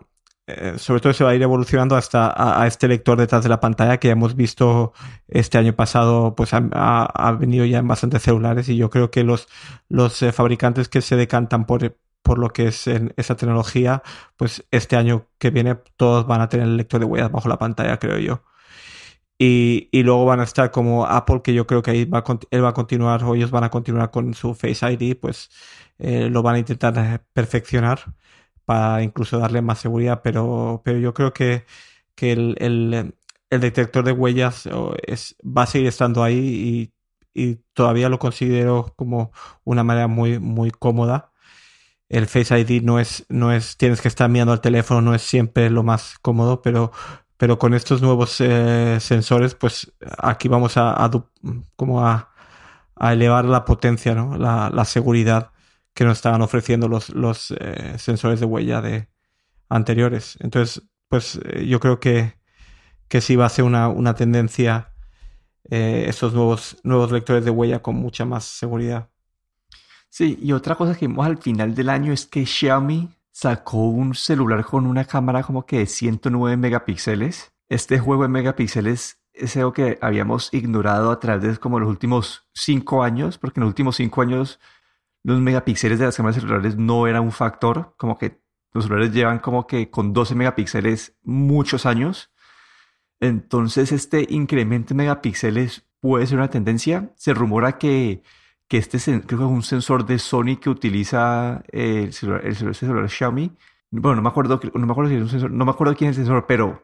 sobre 0.77 1.01
todo 1.01 1.13
se 1.13 1.23
va 1.23 1.31
a 1.31 1.35
ir 1.35 1.41
evolucionando 1.41 1.95
hasta 1.95 2.61
a, 2.61 2.67
este 2.67 2.87
lector 2.87 3.17
detrás 3.17 3.43
de 3.43 3.49
la 3.49 3.59
pantalla 3.59 3.97
que 3.99 4.09
hemos 4.09 4.35
visto 4.35 4.93
este 5.27 5.57
año 5.57 5.75
pasado, 5.75 6.35
pues 6.35 6.53
ha, 6.53 6.61
ha, 7.05 7.31
venido 7.33 7.65
ya 7.65 7.79
en 7.79 7.87
bastantes 7.87 8.23
celulares 8.23 8.69
y 8.69 8.77
yo 8.77 8.89
creo 8.89 9.11
que 9.11 9.23
los, 9.23 9.47
los 9.89 10.19
fabricantes 10.33 10.89
que 10.89 11.01
se 11.01 11.15
decantan 11.17 11.65
por, 11.65 11.97
por 12.27 12.39
lo 12.39 12.49
que 12.49 12.67
es 12.67 12.87
en 12.87 13.13
esa 13.17 13.35
tecnología, 13.35 14.03
pues 14.35 14.65
este 14.71 14.97
año 14.97 15.27
que 15.37 15.49
viene 15.49 15.75
todos 15.95 16.27
van 16.27 16.41
a 16.41 16.49
tener 16.49 16.67
el 16.67 16.77
lector 16.77 16.99
de 16.99 17.05
huellas 17.05 17.31
bajo 17.31 17.49
la 17.49 17.57
pantalla, 17.57 17.99
creo 17.99 18.19
yo. 18.19 18.43
Y, 19.39 19.89
y, 19.91 20.01
luego 20.03 20.25
van 20.25 20.39
a 20.39 20.43
estar 20.43 20.71
como 20.71 21.05
Apple, 21.05 21.41
que 21.43 21.53
yo 21.53 21.67
creo 21.67 21.83
que 21.83 21.91
ahí 21.91 22.05
va 22.05 22.23
él 22.49 22.63
va 22.63 22.69
a 22.69 22.73
continuar, 22.73 23.23
o 23.23 23.35
ellos 23.35 23.51
van 23.51 23.63
a 23.63 23.69
continuar 23.69 24.09
con 24.09 24.33
su 24.33 24.55
Face 24.55 24.91
ID, 24.91 25.15
pues 25.15 25.49
eh, 25.99 26.29
lo 26.29 26.41
van 26.41 26.55
a 26.55 26.59
intentar 26.59 26.97
eh, 26.97 27.19
perfeccionar 27.33 28.15
para 28.65 29.03
incluso 29.03 29.39
darle 29.39 29.61
más 29.61 29.79
seguridad, 29.79 30.21
pero, 30.23 30.81
pero 30.83 30.99
yo 30.99 31.13
creo 31.13 31.33
que, 31.33 31.65
que 32.15 32.33
el, 32.33 32.55
el, 32.59 33.15
el, 33.49 33.61
detector 33.61 34.03
de 34.05 34.11
huellas 34.11 34.67
va 34.67 35.63
a 35.63 35.67
seguir 35.67 35.87
estando 35.87 36.23
ahí 36.23 36.91
y, 37.33 37.41
y, 37.51 37.55
todavía 37.73 38.09
lo 38.09 38.19
considero 38.19 38.93
como 38.97 39.31
una 39.63 39.83
manera 39.83 40.07
muy, 40.07 40.39
muy 40.39 40.71
cómoda. 40.71 41.31
El 42.09 42.27
Face 42.27 42.57
ID 42.59 42.83
no 42.83 42.99
es, 42.99 43.25
no 43.29 43.53
es, 43.53 43.77
tienes 43.77 44.01
que 44.01 44.07
estar 44.09 44.29
mirando 44.29 44.53
al 44.53 44.61
teléfono, 44.61 45.01
no 45.01 45.15
es 45.15 45.21
siempre 45.23 45.69
lo 45.69 45.83
más 45.83 46.17
cómodo, 46.21 46.61
pero, 46.61 46.91
pero 47.37 47.59
con 47.59 47.73
estos 47.73 48.01
nuevos 48.01 48.41
eh, 48.41 48.97
sensores, 48.99 49.53
pues 49.55 49.93
aquí 50.17 50.47
vamos 50.47 50.73
a, 50.75 51.09
como 51.75 52.05
a, 52.05 52.33
elevar 52.99 53.45
la 53.45 53.63
potencia, 53.63 54.15
¿no? 54.15 54.37
la, 54.37 54.71
la, 54.73 54.83
seguridad 54.83 55.51
que 55.93 56.03
nos 56.03 56.17
estaban 56.17 56.41
ofreciendo 56.41 56.87
los, 56.87 57.09
los 57.09 57.51
eh, 57.51 57.95
sensores 57.99 58.39
de 58.39 58.47
huella 58.47 58.81
de 58.81 59.07
anteriores. 59.69 60.37
Entonces, 60.39 60.81
pues 61.07 61.39
eh, 61.45 61.67
yo 61.67 61.79
creo 61.79 61.99
que, 61.99 62.39
que 63.07 63.21
sí 63.21 63.35
va 63.35 63.45
a 63.45 63.49
ser 63.49 63.65
una, 63.65 63.87
una 63.87 64.15
tendencia 64.15 64.93
estos 65.69 66.33
nuevos, 66.33 66.77
nuevos 66.83 67.11
lectores 67.11 67.43
de 67.43 67.51
huella 67.51 67.81
con 67.81 67.97
mucha 67.97 68.23
más 68.23 68.45
seguridad. 68.45 69.09
Sí, 70.09 70.39
y 70.41 70.53
otra 70.53 70.75
cosa 70.75 70.95
que 70.95 71.07
vimos 71.07 71.27
al 71.27 71.39
final 71.39 71.75
del 71.75 71.89
año 71.89 72.13
es 72.13 72.25
que 72.25 72.45
Xiaomi 72.45 73.16
sacó 73.37 73.85
un 73.85 74.15
celular 74.15 74.65
con 74.65 74.87
una 74.87 75.05
cámara 75.05 75.43
como 75.43 75.67
que 75.67 75.77
de 75.77 75.85
109 75.85 76.57
megapíxeles. 76.57 77.53
Este 77.69 77.99
juego 77.99 78.23
de 78.23 78.29
megapíxeles 78.29 79.19
es 79.31 79.55
algo 79.57 79.73
que 79.73 79.99
habíamos 80.01 80.51
ignorado 80.55 81.11
a 81.11 81.19
través 81.19 81.43
de 81.43 81.57
como 81.59 81.79
los 81.79 81.87
últimos 81.87 82.47
cinco 82.55 83.03
años, 83.03 83.37
porque 83.37 83.59
en 83.59 83.65
los 83.65 83.69
últimos 83.69 83.97
cinco 83.97 84.23
años 84.23 84.59
los 85.21 85.39
megapíxeles 85.39 85.99
de 85.99 86.05
las 86.05 86.17
cámaras 86.17 86.37
celulares 86.37 86.77
no 86.77 87.05
eran 87.05 87.21
un 87.21 87.31
factor, 87.31 87.93
como 87.97 88.17
que 88.17 88.41
los 88.73 88.85
celulares 88.85 89.13
llevan 89.13 89.37
como 89.37 89.67
que 89.67 89.91
con 89.91 90.13
12 90.13 90.33
megapíxeles 90.33 91.15
muchos 91.21 91.85
años. 91.85 92.31
Entonces 93.19 93.91
este 93.91 94.25
incremento 94.29 94.89
de 94.89 94.95
megapíxeles 94.95 95.85
puede 95.99 96.25
ser 96.25 96.39
una 96.39 96.49
tendencia. 96.49 97.13
Se 97.15 97.35
rumora 97.35 97.77
que 97.77 98.23
que 98.67 98.77
este 98.77 98.99
creo 98.99 99.39
que 99.39 99.45
es 99.45 99.51
un 99.51 99.63
sensor 99.63 100.05
de 100.05 100.19
Sony 100.19 100.57
que 100.61 100.69
utiliza 100.69 101.63
eh, 101.71 102.03
el, 102.05 102.13
celular, 102.13 102.45
el, 102.45 102.55
celular, 102.55 103.09
Xiaomi. 103.09 103.51
Bueno, 103.91 104.17
no 104.17 104.21
me 104.21 104.29
acuerdo, 104.29 104.59
no 104.73 104.85
me 104.85 104.91
acuerdo 104.91 105.49
no 105.49 105.65
me 105.65 105.71
acuerdo 105.71 105.95
quién 105.95 106.11
es 106.11 106.17
el 106.17 106.25
sensor, 106.25 106.45
pero 106.47 106.83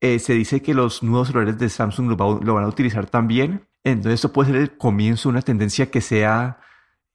eh, 0.00 0.18
se 0.18 0.34
dice 0.34 0.60
que 0.60 0.74
los 0.74 1.02
nuevos 1.02 1.28
celulares 1.28 1.58
de 1.58 1.70
Samsung 1.70 2.10
lo, 2.10 2.16
van 2.16 2.64
a 2.64 2.68
utilizar 2.68 3.06
también. 3.06 3.66
Entonces 3.84 4.14
esto 4.14 4.32
puede 4.32 4.50
ser 4.50 4.60
el 4.60 4.76
comienzo 4.76 5.28
de 5.28 5.34
una 5.34 5.42
tendencia 5.42 5.90
que 5.90 6.02
sea 6.02 6.58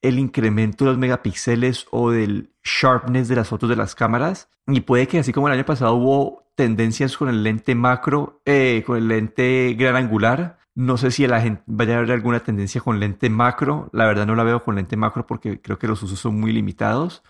el 0.02 0.18
incremento 0.18 0.84
de 0.84 0.90
los 0.90 0.98
megapíxeles 0.98 1.86
o 1.90 2.10
del 2.10 2.52
sharpness 2.64 3.28
de 3.28 3.36
las 3.36 3.48
fotos 3.48 3.68
de 3.68 3.76
las 3.76 3.94
cámaras. 3.94 4.48
Y 4.66 4.80
puede 4.80 5.06
que 5.06 5.20
así 5.20 5.32
como 5.32 5.48
el 5.48 5.54
año 5.54 5.64
pasado 5.64 5.94
hubo 5.94 6.50
tendencias 6.56 7.16
con 7.16 7.28
el 7.28 7.42
lente 7.44 7.74
macro, 7.74 8.42
eh, 8.44 8.82
con 8.86 8.96
el 8.96 9.08
lente 9.08 9.74
gran 9.78 9.96
angular, 9.96 10.58
no 10.74 10.96
sé 10.96 11.10
si 11.10 11.26
la 11.26 11.40
gente 11.40 11.62
vaya 11.66 11.94
a 11.94 11.98
haber 11.98 12.12
alguna 12.12 12.40
tendencia 12.40 12.80
con 12.80 13.00
lente 13.00 13.28
macro. 13.28 13.90
La 13.92 14.06
verdad 14.06 14.26
no 14.26 14.34
la 14.34 14.44
veo 14.44 14.62
con 14.62 14.76
lente 14.76 14.96
macro 14.96 15.26
porque 15.26 15.60
creo 15.60 15.78
que 15.78 15.88
los 15.88 16.02
usos 16.02 16.18
son 16.18 16.38
muy 16.38 16.52
limitados. 16.52 17.22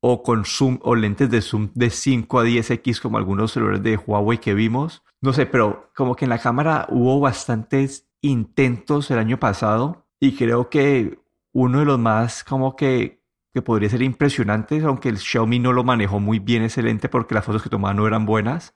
O 0.00 0.22
con 0.22 0.44
zoom 0.44 0.78
o 0.82 0.94
lentes 0.94 1.28
de 1.28 1.42
zoom 1.42 1.70
de 1.74 1.90
5 1.90 2.40
a 2.40 2.44
10x 2.44 3.00
como 3.00 3.18
algunos 3.18 3.52
celulares 3.52 3.82
de 3.82 3.96
Huawei 3.96 4.38
que 4.38 4.54
vimos. 4.54 5.02
No 5.20 5.32
sé, 5.32 5.46
pero 5.46 5.90
como 5.96 6.14
que 6.14 6.24
en 6.24 6.30
la 6.30 6.38
cámara 6.38 6.86
hubo 6.88 7.18
bastantes 7.20 8.08
intentos 8.20 9.10
el 9.10 9.18
año 9.18 9.38
pasado 9.38 10.06
y 10.20 10.36
creo 10.36 10.70
que 10.70 11.18
uno 11.52 11.80
de 11.80 11.84
los 11.84 11.98
más 11.98 12.44
como 12.44 12.76
que, 12.76 13.22
que 13.52 13.62
podría 13.62 13.90
ser 13.90 14.02
impresionantes, 14.02 14.84
aunque 14.84 15.08
el 15.08 15.18
Xiaomi 15.18 15.58
no 15.58 15.72
lo 15.72 15.84
manejó 15.84 16.20
muy 16.20 16.38
bien 16.38 16.62
ese 16.62 16.82
lente 16.82 17.08
porque 17.08 17.34
las 17.34 17.44
fotos 17.44 17.62
que 17.62 17.70
tomaba 17.70 17.94
no 17.94 18.06
eran 18.06 18.26
buenas, 18.26 18.74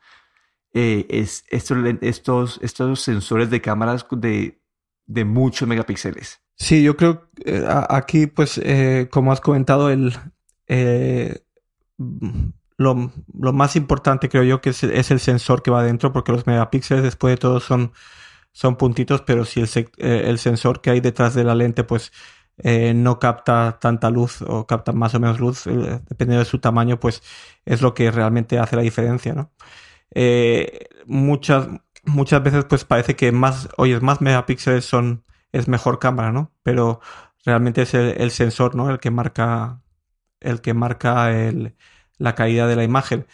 eh, 0.75 1.07
es 1.11 1.45
estos, 1.51 2.59
estos, 2.63 3.01
sensores 3.01 3.51
de 3.51 3.61
cámaras 3.61 4.07
de, 4.11 4.59
de 5.07 5.25
muchos 5.25 5.69
megapíxeles. 5.69 6.41
Sí, 6.57 6.83
yo 6.83 6.97
creo 6.97 7.29
eh, 7.45 7.67
aquí, 7.91 8.27
pues, 8.27 8.59
eh, 8.59 9.09
como 9.11 9.33
has 9.33 9.41
comentado, 9.43 9.91
el, 9.91 10.15
lo, 12.79 13.13
lo, 13.39 13.53
más 13.53 13.77
importante 13.77 14.31
creo 14.31 14.45
yo 14.45 14.61
que 14.63 14.71
es, 14.71 14.83
es, 14.83 15.11
el 15.11 15.21
sensor 15.21 15.63
que 15.63 15.71
va 15.71 15.81
adentro, 15.81 16.13
porque 16.13 16.33
los 16.33 16.47
megapíxeles 16.47 17.05
después 17.05 17.33
de 17.33 17.37
todo 17.37 17.61
son, 17.61 17.93
son 18.53 18.77
puntitos, 18.77 19.21
pero 19.23 19.45
si 19.45 19.61
el, 19.61 19.69
el 19.99 20.39
sensor 20.39 20.81
que 20.81 20.91
hay 20.91 21.01
detrás 21.01 21.35
de 21.35 21.45
la 21.45 21.55
lente, 21.55 21.85
pues, 21.85 22.13
no 22.95 23.19
capta 23.19 23.79
tanta 23.81 24.09
luz 24.09 24.41
o 24.43 24.67
capta 24.67 24.93
más 24.93 25.15
o 25.15 25.21
menos 25.21 25.41
luz, 25.41 25.65
dependiendo 25.65 26.39
de 26.39 26.45
su 26.45 26.61
tamaño, 26.61 26.99
pues 27.01 27.23
es 27.65 27.83
lo 27.83 27.93
que 27.93 28.11
realmente 28.11 28.59
hace 28.59 28.77
la 28.77 28.83
diferencia, 28.83 29.35
¿no? 29.35 29.51
Eh, 30.15 30.89
muchas, 31.07 31.69
muchas 32.05 32.43
veces 32.43 32.65
pues 32.67 32.85
parece 32.85 33.17
que 33.17 33.33
más, 33.33 33.69
oye, 33.77 33.99
más 34.01 34.21
megapíxeles 34.21 34.85
son, 34.85 35.25
es 35.53 35.69
mejor 35.69 35.99
cámara, 35.99 36.33
¿no? 36.33 36.53
Pero 36.63 37.01
realmente 37.45 37.83
es 37.83 37.95
el, 37.95 38.31
sensor, 38.31 38.75
¿no? 38.75 38.91
El 38.91 39.01
que 39.01 39.11
marca, 39.11 39.83
el 40.41 40.61
que 40.61 40.75
marca 40.75 41.33
el, 41.39 41.77
la 42.19 42.35
calidad 42.35 42.69
de 42.69 42.77
la 42.77 42.85
imagen. 42.85 43.27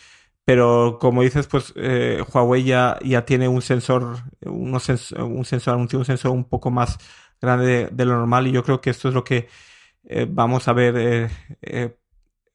Pero 0.45 0.99
como 1.01 1.23
dices, 1.23 1.47
pues 1.47 1.75
eh, 1.77 2.25
Huawei 2.33 2.65
ya, 2.65 2.99
ya 3.05 3.25
tiene 3.27 3.49
un 3.49 3.63
sensor, 3.63 4.19
un 4.43 4.81
sensor, 4.81 5.23
un 5.25 5.45
sensor, 5.45 5.77
un 5.77 6.05
sensor 6.05 6.31
un 6.33 6.45
poco 6.45 6.71
más 6.71 6.99
grande 7.41 7.89
de, 7.93 8.05
lo 8.05 8.17
normal 8.17 8.47
y 8.47 8.53
yo 8.53 8.65
creo 8.65 8.81
que 8.81 8.91
esto 8.91 9.09
es 9.09 9.15
lo 9.15 9.25
que 9.25 9.49
eh, 10.05 10.27
vamos 10.29 10.69
a 10.69 10.73
ver. 10.73 11.31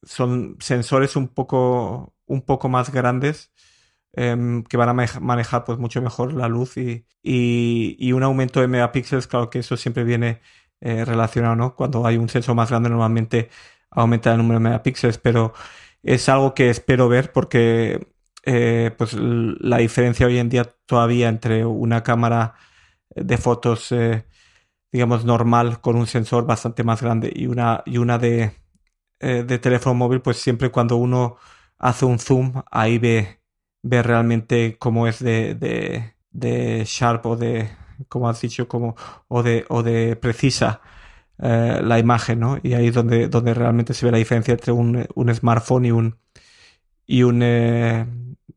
son 0.03 0.58
sensores 0.60 1.15
un 1.15 1.27
poco, 1.30 2.15
un 2.25 2.42
poco 2.42 2.70
más 2.70 2.92
grandes 2.92 3.51
Em, 4.15 4.63
que 4.63 4.77
van 4.77 4.89
a 4.89 4.93
manejar 5.22 5.63
pues 5.65 5.79
mucho 5.79 6.00
mejor 6.01 6.34
la 6.34 6.48
luz 6.48 6.77
y, 6.77 7.08
y, 7.24 8.12
un 8.13 8.22
aumento 8.22 8.62
de 8.62 8.67
megapíxeles, 8.67 9.25
claro 9.25 9.50
que 9.50 9.60
eso 9.60 9.75
siempre 9.75 10.03
viene 10.03 10.39
eh, 10.82 11.03
relacionado, 11.03 11.55
¿no? 11.55 11.75
Cuando 11.75 12.05
hay 12.05 12.17
un 12.17 12.29
sensor 12.29 12.55
más 12.55 12.70
grande 12.70 12.89
normalmente 12.89 13.50
aumenta 13.89 14.32
el 14.32 14.38
número 14.38 14.60
de 14.60 14.65
megapíxeles, 14.65 15.17
pero 15.17 15.53
es 16.03 16.29
algo 16.29 16.53
que 16.53 16.70
espero 16.70 17.10
ver 17.10 17.32
porque 17.32 18.08
eh, 18.46 18.91
pues 18.98 19.13
la 19.13 19.77
diferencia 19.77 20.27
hoy 20.27 20.38
en 20.38 20.50
día 20.50 20.65
todavía 20.86 21.29
entre 21.29 21.65
una 21.65 22.03
cámara 22.03 22.55
de 23.15 23.38
fotos 23.38 23.91
eh, 23.91 24.25
digamos 24.91 25.25
normal 25.25 25.82
con 25.82 25.96
un 25.98 26.08
sensor 26.08 26.46
bastante 26.46 26.84
más 26.84 27.01
grande 27.01 27.32
y 27.36 27.48
una 27.48 27.84
y 27.86 27.98
una 27.98 28.17
de, 28.20 28.51
de 29.20 29.60
teléfono 29.60 29.96
móvil 29.96 30.22
pues 30.22 30.38
siempre 30.38 30.72
cuando 30.72 30.98
uno 30.98 31.38
hace 31.79 32.05
un 32.05 32.20
zoom 32.20 32.63
ahí 32.72 33.00
ve 33.00 33.43
ver 33.84 34.08
realmente 34.08 34.78
cómo 34.80 35.08
es 35.08 35.20
de, 35.20 35.56
de, 35.56 36.16
de 36.32 36.84
sharp 36.86 37.25
o 37.28 37.36
de, 37.38 37.70
como 38.10 38.30
has 38.30 38.42
dicho, 38.42 38.68
como, 38.68 38.96
o 39.28 39.44
de, 39.44 39.66
o 39.70 39.84
de 39.84 40.16
precisa 40.18 40.82
eh, 41.40 41.82
la 41.84 42.00
imagen, 42.00 42.40
¿no? 42.40 42.60
Y 42.63 42.74
ahí 42.74 42.88
es 42.88 42.96
donde, 42.96 43.28
donde 43.30 43.54
realmente 43.54 43.94
se 43.94 44.06
ve 44.06 44.12
la 44.12 44.18
diferencia 44.20 44.54
entre 44.54 44.72
un, 44.74 45.08
un 45.16 45.36
smartphone 45.36 45.86
y 45.86 45.92
un 45.92 46.18
y 47.06 47.24
un 47.24 47.42
eh, 47.44 48.06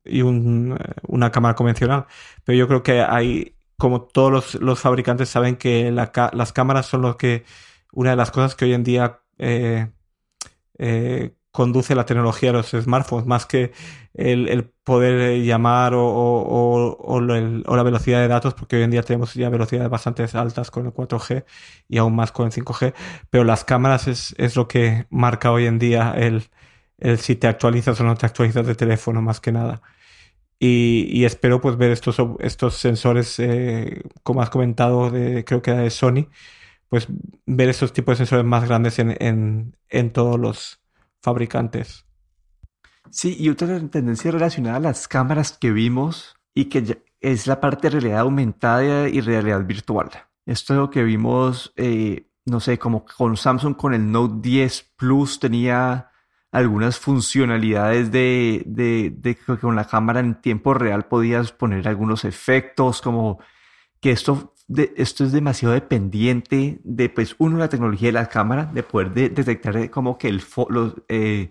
y 0.04 0.22
un, 0.22 0.76
eh, 0.78 0.94
una 1.08 1.30
cámara 1.30 1.54
convencional. 1.54 2.06
Pero 2.44 2.58
yo 2.58 2.68
creo 2.68 2.82
que 2.82 3.02
hay, 3.02 3.56
como 3.76 4.02
todos 4.02 4.32
los, 4.32 4.54
los 4.56 4.80
fabricantes 4.80 5.28
saben 5.28 5.56
que 5.56 5.90
la, 5.90 6.12
las 6.32 6.52
cámaras 6.52 6.86
son 6.86 7.02
lo 7.02 7.16
que, 7.16 7.44
una 7.92 8.10
de 8.10 8.16
las 8.16 8.30
cosas 8.30 8.54
que 8.54 8.66
hoy 8.66 8.74
en 8.74 8.84
día 8.84 9.20
eh, 9.38 9.90
conduce 11.56 11.94
la 11.94 12.04
tecnología 12.04 12.50
a 12.50 12.52
los 12.52 12.70
smartphones, 12.70 13.26
más 13.26 13.46
que 13.46 13.72
el, 14.12 14.70
poder 14.84 15.42
llamar 15.42 15.94
o, 15.96 17.20
la 17.20 17.82
velocidad 17.82 18.20
de 18.20 18.28
datos, 18.28 18.52
porque 18.52 18.76
hoy 18.76 18.82
en 18.82 18.90
día 18.90 19.02
tenemos 19.02 19.32
ya 19.32 19.48
velocidades 19.48 19.88
bastante 19.88 20.26
altas 20.34 20.70
con 20.70 20.84
el 20.84 20.92
4G 20.92 21.46
y 21.88 21.96
aún 21.96 22.14
más 22.14 22.30
con 22.30 22.46
el 22.46 22.52
5G, 22.52 22.92
pero 23.30 23.44
las 23.44 23.64
cámaras 23.64 24.06
es, 24.06 24.56
lo 24.56 24.68
que 24.68 25.06
marca 25.08 25.50
hoy 25.50 25.64
en 25.64 25.78
día 25.78 26.12
el, 26.14 26.42
si 27.18 27.36
te 27.36 27.46
actualizas 27.46 27.98
o 28.00 28.04
no 28.04 28.16
te 28.16 28.26
actualizas 28.26 28.66
de 28.66 28.74
teléfono, 28.74 29.22
más 29.22 29.40
que 29.40 29.52
nada. 29.52 29.80
Y, 30.58 31.24
espero 31.24 31.60
pues 31.62 31.76
ver 31.78 31.90
estos, 31.90 32.18
estos 32.40 32.74
sensores, 32.76 33.38
eh, 33.38 34.02
como 34.22 34.42
has 34.42 34.50
comentado, 34.50 35.10
de, 35.10 35.44
creo 35.44 35.62
que 35.62 35.70
era 35.70 35.80
de 35.80 35.90
Sony, 35.90 36.28
pues 36.88 37.06
ver 37.46 37.68
estos 37.68 37.92
tipos 37.92 38.12
de 38.14 38.26
sensores 38.26 38.44
más 38.44 38.68
grandes 38.68 38.98
en, 38.98 40.12
todos 40.12 40.38
los 40.38 40.85
fabricantes. 41.26 42.06
Sí, 43.10 43.36
y 43.36 43.48
otra 43.48 43.80
tendencia 43.88 44.30
relacionada 44.30 44.76
a 44.76 44.80
las 44.80 45.08
cámaras 45.08 45.58
que 45.58 45.72
vimos 45.72 46.36
y 46.54 46.66
que 46.66 47.02
es 47.20 47.48
la 47.48 47.60
parte 47.60 47.88
de 47.88 47.98
realidad 47.98 48.20
aumentada 48.20 49.08
y 49.08 49.20
realidad 49.20 49.66
virtual. 49.66 50.10
Esto 50.44 50.74
es 50.74 50.78
lo 50.78 50.88
que 50.88 51.02
vimos, 51.02 51.72
eh, 51.74 52.30
no 52.44 52.60
sé, 52.60 52.78
como 52.78 53.04
con 53.04 53.36
Samsung 53.36 53.74
con 53.74 53.92
el 53.92 54.08
Note 54.12 54.36
10 54.40 54.92
Plus 54.96 55.40
tenía 55.40 56.12
algunas 56.52 56.96
funcionalidades 57.00 58.12
de, 58.12 58.62
de, 58.64 59.34
que 59.34 59.58
con 59.58 59.74
la 59.74 59.86
cámara 59.86 60.20
en 60.20 60.40
tiempo 60.40 60.74
real 60.74 61.06
podías 61.06 61.50
poner 61.50 61.88
algunos 61.88 62.24
efectos, 62.24 63.02
como 63.02 63.40
que 64.00 64.12
esto, 64.12 64.54
de, 64.68 64.92
esto 64.96 65.24
es 65.24 65.32
demasiado 65.32 65.74
dependiente 65.74 66.80
de, 66.82 67.08
pues, 67.08 67.36
uno, 67.38 67.58
la 67.58 67.68
tecnología 67.68 68.08
de 68.08 68.12
la 68.12 68.28
cámara, 68.28 68.66
de 68.66 68.82
poder 68.82 69.12
detectar 69.12 69.76
eh, 69.76 69.90
como 69.90 70.18
que 70.18 70.28
el, 70.28 70.42
eh, 71.08 71.50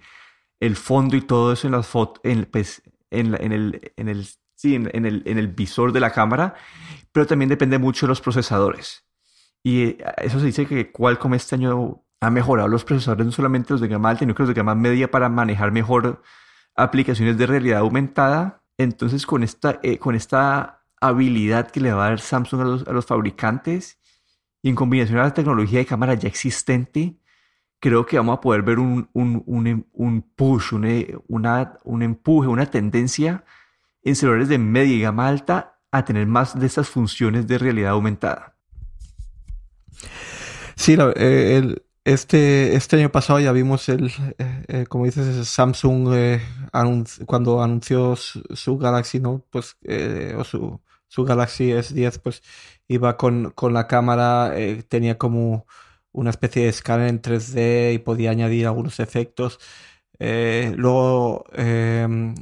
el 0.60 0.76
fondo 0.76 1.16
y 1.16 1.22
todo 1.22 1.54
eso 1.54 1.68
en 1.68 1.74
las 1.74 1.88
fotos, 1.88 2.22
en, 2.24 2.46
pues, 2.46 2.82
en, 3.12 3.36
en, 3.42 3.52
el, 3.52 3.94
en, 3.96 4.10
el, 4.10 4.28
sí, 4.56 4.76
en, 4.76 5.06
el, 5.06 5.24
en 5.26 5.38
el 5.38 5.48
visor 5.48 5.92
de 5.92 6.00
la 6.00 6.12
cámara, 6.12 6.56
pero 7.12 7.26
también 7.26 7.50
depende 7.50 7.78
mucho 7.78 8.06
de 8.06 8.10
los 8.10 8.22
procesadores. 8.22 9.06
Y 9.64 9.84
eh, 9.84 9.98
eso 10.18 10.40
se 10.40 10.48
dice 10.48 10.66
que 10.66 10.92
Qualcomm 10.92 11.34
este 11.34 11.56
año 11.56 12.04
ha 12.22 12.30
mejorado 12.30 12.68
los 12.68 12.84
procesadores, 12.84 13.26
no 13.26 13.32
solamente 13.32 13.74
los 13.74 13.82
de 13.82 13.88
gama 13.88 14.10
alta, 14.10 14.20
sino 14.20 14.36
que 14.36 14.44
los 14.44 14.50
de 14.50 14.54
gama 14.56 14.76
media 14.76 15.10
para 15.10 15.30
manejar 15.30 15.72
mejor 15.72 16.22
aplicaciones 16.76 17.38
de 17.38 17.46
realidad 17.46 17.80
aumentada. 17.80 18.64
Entonces, 18.78 19.26
con 19.26 19.44
esta, 19.44 19.80
eh, 19.84 19.98
con 19.98 20.16
esta 20.16 20.85
habilidad 21.08 21.72
que 21.72 21.80
le 21.80 21.92
va 21.92 22.06
a 22.06 22.10
dar 22.10 22.20
Samsung 22.20 22.86
a 22.88 22.92
los, 22.94 23.06
fabricantes 23.06 24.00
y 24.62 24.70
en 24.70 24.76
combinación 24.76 25.18
con 25.18 25.26
la 25.26 25.34
tecnología 25.34 25.80
de 25.80 25.86
cámara 25.86 26.14
ya 26.16 26.28
existente, 26.28 27.20
creo 27.80 28.06
que 28.06 28.18
vamos 28.18 28.38
a 28.38 28.42
poder 28.42 28.64
ver 28.64 28.80
un, 28.80 29.10
un, 29.14 29.86
un, 29.94 30.22
push, 30.36 30.74
una, 31.28 31.78
un 31.84 32.02
empuje, 32.02 32.48
una 32.48 32.66
tendencia 32.66 33.44
en 34.02 34.16
celulares 34.16 34.50
de 34.50 34.58
media 34.58 34.96
y 34.96 35.02
gama 35.02 35.28
alta 35.28 35.80
a 35.92 36.04
tener 36.04 36.28
más 36.28 36.60
de 36.60 36.66
estas 36.66 36.90
funciones 36.90 37.48
de 37.48 37.58
realidad 37.58 37.92
aumentada. 37.92 38.56
Sí, 40.76 40.98
eh, 41.00 41.58
el, 41.58 41.86
este, 42.06 42.76
este 42.76 42.98
año 42.98 43.12
pasado 43.12 43.40
ya 43.40 43.52
vimos 43.52 43.90
el, 43.90 44.12
eh, 44.38 44.64
eh, 44.68 44.86
como 44.88 45.06
dices, 45.06 45.48
Samsung 45.48 46.14
eh, 46.14 46.42
cuando 47.26 47.64
anunció 47.64 48.16
su, 48.16 48.78
Galaxy 48.78 49.20
Note, 49.20 49.44
pues, 49.50 49.76
o 50.38 50.44
su, 50.44 50.82
su, 51.08 51.24
Galaxy 51.26 51.72
S10, 51.72 52.20
pues 52.20 52.44
iba 52.88 53.18
con, 53.18 53.52
con 53.52 53.74
la 53.74 53.88
cámara, 53.88 54.54
tenía 54.88 55.18
como 55.18 55.66
una 56.12 56.30
especie 56.30 56.64
de 56.64 56.70
escáner 56.70 57.10
en 57.10 57.22
3D 57.22 57.94
y 57.94 58.00
podía 58.00 58.32
añadir 58.32 58.68
algunos 58.68 59.00
efectos. 59.00 59.60
luego 60.20 61.46
em, 61.54 62.36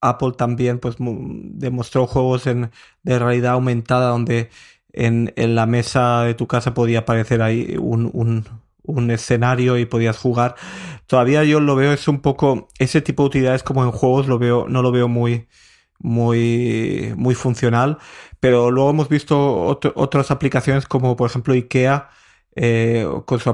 Apple 0.00 0.32
también 0.36 0.78
pues 0.80 0.96
demostró 0.98 2.06
juegos 2.06 2.46
en, 2.46 2.70
de 3.02 3.18
realidad 3.18 3.52
aumentada 3.54 4.08
donde 4.10 4.50
en, 4.92 5.32
en, 5.36 5.54
la 5.54 5.66
mesa 5.66 6.22
de 6.24 6.34
tu 6.34 6.46
casa 6.48 6.74
podía 6.74 7.00
aparecer 7.00 7.42
ahí 7.42 7.76
un, 7.78 8.10
un 8.12 8.44
un 8.84 9.10
escenario 9.10 9.78
y 9.78 9.86
podías 9.86 10.18
jugar. 10.18 10.56
Todavía 11.06 11.44
yo 11.44 11.60
lo 11.60 11.76
veo 11.76 11.92
es 11.92 12.08
un 12.08 12.20
poco 12.20 12.68
ese 12.78 13.00
tipo 13.00 13.22
de 13.22 13.28
utilidades 13.28 13.62
como 13.62 13.84
en 13.84 13.90
juegos 13.92 14.26
lo 14.28 14.38
veo 14.38 14.66
no 14.68 14.82
lo 14.82 14.92
veo 14.92 15.08
muy 15.08 15.48
muy 16.02 17.14
muy 17.16 17.34
funcional, 17.34 17.98
pero 18.40 18.70
luego 18.70 18.90
hemos 18.90 19.08
visto 19.08 19.64
otras 19.94 20.30
aplicaciones 20.30 20.86
como 20.86 21.16
por 21.16 21.30
ejemplo 21.30 21.54
IKEA 21.54 22.10
eh, 22.54 23.06
con 23.24 23.40
su 23.40 23.48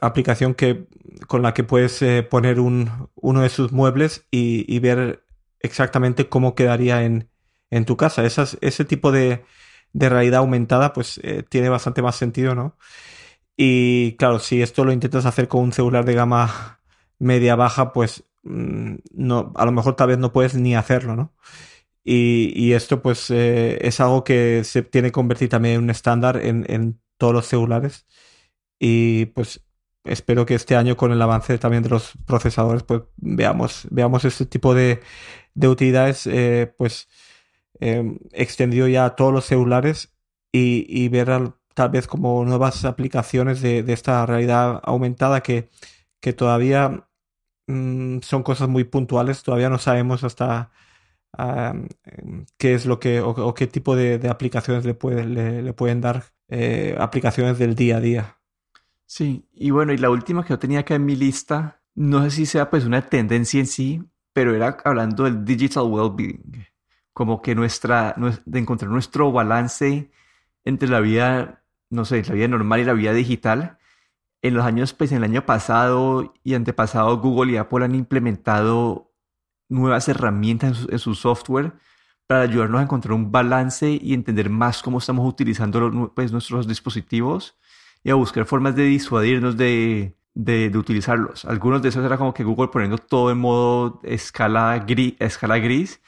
aplicación 0.00 0.54
que 0.54 0.86
con 1.26 1.42
la 1.42 1.54
que 1.54 1.64
puedes 1.64 2.00
eh, 2.02 2.22
poner 2.22 2.60
un, 2.60 3.08
uno 3.16 3.40
de 3.42 3.48
sus 3.48 3.72
muebles 3.72 4.26
y, 4.30 4.78
ver 4.78 5.24
exactamente 5.60 6.28
cómo 6.28 6.54
quedaría 6.54 7.04
en, 7.04 7.30
en 7.70 7.84
tu 7.84 7.96
casa. 7.96 8.24
Esas, 8.24 8.58
ese 8.60 8.84
tipo 8.84 9.10
de, 9.12 9.44
de 9.92 10.08
realidad 10.08 10.40
aumentada 10.40 10.92
pues 10.92 11.20
eh, 11.24 11.42
tiene 11.48 11.68
bastante 11.68 12.02
más 12.02 12.16
sentido, 12.16 12.54
¿no? 12.54 12.76
Y 13.56 14.16
claro, 14.16 14.40
si 14.40 14.62
esto 14.62 14.84
lo 14.84 14.92
intentas 14.92 15.26
hacer 15.26 15.48
con 15.48 15.62
un 15.62 15.72
celular 15.72 16.04
de 16.04 16.14
gama 16.14 16.80
media 17.18 17.56
baja, 17.56 17.92
pues 17.92 18.24
mm, 18.44 18.96
no, 19.14 19.52
a 19.56 19.64
lo 19.64 19.72
mejor 19.72 19.96
tal 19.96 20.08
vez 20.08 20.18
no 20.18 20.32
puedes 20.32 20.54
ni 20.54 20.76
hacerlo, 20.76 21.16
¿no? 21.16 21.34
Y, 22.04 22.72
esto 22.72 23.00
pues 23.02 23.30
eh, 23.30 23.78
es 23.80 24.00
algo 24.00 24.24
que 24.24 24.62
se 24.64 24.82
tiene 24.82 25.08
que 25.08 25.12
convertir 25.12 25.48
también 25.48 25.76
en 25.76 25.84
un 25.84 25.90
estándar 25.90 26.36
en, 26.44 26.66
en, 26.68 27.00
todos 27.16 27.32
los 27.32 27.46
celulares. 27.46 28.06
Y 28.78 29.26
pues 29.26 29.64
espero 30.04 30.46
que 30.46 30.54
este 30.54 30.76
año 30.76 30.96
con 30.96 31.12
el 31.12 31.22
avance 31.22 31.58
también 31.58 31.82
de 31.82 31.88
los 31.90 32.12
procesadores 32.26 32.82
pues 32.82 33.02
veamos, 33.16 33.86
veamos 33.90 34.24
este 34.24 34.46
tipo 34.46 34.74
de, 34.74 35.00
de 35.54 35.68
utilidades 35.68 36.26
eh, 36.26 36.74
pues 36.76 37.08
eh, 37.80 38.18
ya 38.90 39.04
a 39.06 39.16
todos 39.16 39.32
los 39.32 39.46
celulares 39.46 40.14
y, 40.52 40.86
y 40.88 41.08
ver 41.08 41.30
al, 41.30 41.54
tal 41.74 41.90
vez 41.90 42.06
como 42.06 42.44
nuevas 42.44 42.84
aplicaciones 42.84 43.60
de, 43.60 43.84
esta 43.92 44.24
realidad 44.26 44.80
aumentada 44.84 45.42
que, 45.42 45.70
que 46.20 46.32
todavía 46.32 47.08
mm, 47.66 48.20
son 48.20 48.42
cosas 48.42 48.68
muy 48.68 48.84
puntuales, 48.84 49.42
todavía 49.42 49.68
no 49.68 49.78
sabemos 49.78 50.24
hasta 50.24 50.70
qué 52.56 52.74
es 52.74 52.86
lo 52.86 53.00
que 53.00 53.20
o, 53.20 53.54
qué 53.54 53.66
tipo 53.66 53.96
de, 53.96 54.28
aplicaciones 54.28 54.84
le, 54.84 55.62
le, 55.62 55.72
pueden 55.72 56.00
dar 56.00 56.24
eh, 56.48 56.96
aplicaciones 56.98 57.58
del 57.58 57.74
día 57.74 57.96
a 57.96 58.00
día. 58.00 58.38
Sí, 59.06 59.48
y 59.52 59.70
bueno, 59.70 59.92
y 59.92 59.98
la 59.98 60.10
última 60.10 60.42
que 60.42 60.50
yo 60.50 60.58
tenía 60.58 60.80
acá 60.80 60.94
en 60.94 61.04
mi 61.04 61.16
lista, 61.16 61.80
no 61.94 62.22
sé 62.24 62.30
si 62.30 62.46
sea 62.46 62.70
pues 62.70 62.84
una 62.84 63.02
tendencia 63.02 63.60
en 63.60 63.66
sí, 63.66 64.02
pero 64.32 64.54
era 64.54 64.78
hablando 64.84 65.24
del 65.24 65.44
digital 65.44 65.84
well-being, 65.84 66.66
como 67.12 67.42
que 67.42 67.54
nuestra, 67.54 68.16
de 68.44 68.58
encontrar 68.58 68.90
nuestro 68.90 69.30
balance 69.30 70.10
entre 70.64 70.88
la 70.88 71.00
vida 71.00 71.64
no 71.94 72.04
sé, 72.04 72.22
la 72.24 72.34
vida 72.34 72.48
normal 72.48 72.80
y 72.80 72.84
la 72.84 72.92
vida 72.92 73.12
digital. 73.12 73.78
En 74.42 74.54
los 74.54 74.64
años, 74.64 74.92
pues 74.92 75.12
en 75.12 75.18
el 75.18 75.24
año 75.24 75.46
pasado 75.46 76.34
y 76.42 76.54
antepasado, 76.54 77.18
Google 77.18 77.52
y 77.52 77.56
Apple 77.56 77.84
han 77.84 77.94
implementado 77.94 79.12
nuevas 79.74 80.08
herramientas 80.08 80.86
en 80.90 80.98
su, 80.98 81.14
software 81.14 81.72
para 82.26 82.42
ayudarnos 82.42 82.80
a 82.80 82.84
encontrar 82.84 83.12
un 83.12 83.30
balance 83.30 83.98
y 84.00 84.14
entender 84.14 84.48
más 84.48 84.82
cómo 84.82 84.98
estamos 84.98 85.28
utilizando 85.28 86.12
pues, 86.14 86.32
nuestros 86.32 86.66
dispositivos 86.66 87.58
y 88.02 88.10
a 88.10 88.14
buscar 88.14 88.46
formas 88.46 88.76
de 88.76 88.84
disuadirnos 88.84 89.56
de, 89.56 90.16
de, 90.34 90.70
utilizarlos. 90.76 91.44
Algunos 91.44 91.82
de 91.82 91.90
esos 91.90 92.04
era 92.04 92.16
como 92.16 92.32
que 92.32 92.44
Google 92.44 92.68
poniendo 92.68 92.98
todo 92.98 93.30
en 93.30 93.38
modo 93.38 94.00
escala 94.04 94.78
gris, 94.78 95.14
escala 95.18 95.58
gris 95.58 96.00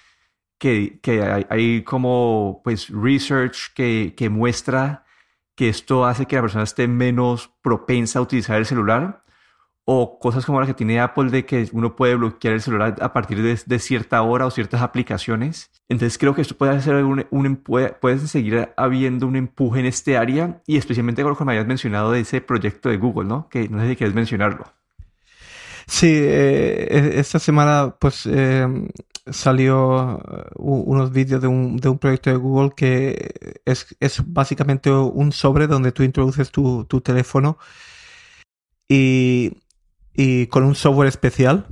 que, 0.59 1.01
que 1.03 1.23
hay, 1.23 1.47
hay, 1.51 1.83
como 1.85 2.61
pues 2.65 2.89
research 2.89 3.75
que, 3.75 4.15
que 4.17 4.31
muestra 4.31 5.05
que 5.55 5.69
esto 5.69 6.07
hace 6.07 6.27
que 6.27 6.37
la 6.37 6.43
persona 6.43 6.65
esté 6.65 6.89
menos 6.89 7.51
propensa 7.63 8.19
a 8.19 8.23
utilizar 8.23 8.57
el 8.59 8.67
celular 8.67 9.26
o 9.89 10.19
cosas 10.19 10.45
como 10.45 10.61
la 10.61 10.67
que 10.67 10.75
tiene 10.75 10.99
Apple 10.99 11.31
de 11.31 11.47
que 11.47 11.69
uno 11.73 11.95
puede 11.95 12.17
bloquear 12.17 12.55
el 12.55 12.61
celular 12.61 12.97
a 13.01 13.13
partir 13.13 13.41
de, 13.41 13.79
cierta 13.79 14.21
hora 14.21 14.45
o 14.45 14.51
ciertas 14.51 14.83
aplicaciones. 14.83 15.71
Entonces 15.89 16.19
creo 16.19 16.35
que 16.35 16.43
esto 16.43 16.57
puede 16.57 16.73
hacer 16.73 16.97
un, 17.05 17.25
un 17.31 17.57
puede, 17.57 18.19
seguir 18.27 18.71
habiendo 18.77 19.29
un 19.29 19.37
empuje 19.37 19.79
en 19.79 19.87
este 19.87 20.17
área 20.17 20.61
y 20.67 20.77
especialmente 20.77 21.23
con 21.23 21.31
lo 21.31 21.39
que 21.39 21.45
me 21.45 21.53
habías 21.53 21.69
mencionado 21.69 22.11
de 22.11 22.21
ese 22.21 22.41
proyecto 22.41 22.89
de 22.89 22.97
Google, 22.97 23.29
¿no? 23.29 23.49
Que 23.49 23.69
no 23.69 23.81
sé 23.81 23.91
si 23.91 23.97
quieres 23.97 24.15
mencionarlo. 24.15 24.65
Sí, 25.87 26.09
eh, 26.09 26.89
e, 26.91 27.21
esta 27.21 27.39
semana 27.39 27.95
pues 28.01 28.27
eh, 28.27 28.67
salió 29.31 30.21
unos 30.57 31.13
vídeos 31.13 31.41
de 31.41 31.47
un, 31.47 31.77
de 31.77 31.89
un 31.89 31.99
proyecto 31.99 32.31
de 32.31 32.37
Google 32.37 32.73
que 32.77 33.61
es, 33.65 33.97
es 34.01 34.21
básicamente 34.27 34.91
un 34.91 35.31
sobre 35.31 35.69
donde 35.69 35.93
tú 35.93 36.03
introduces 36.03 36.51
tu, 36.51 36.85
tu 36.87 37.01
teléfono 37.01 37.57
y, 38.89 39.53
y, 40.17 40.47
con 40.47 40.65
un 40.65 40.75
software 40.75 41.09
especial 41.09 41.67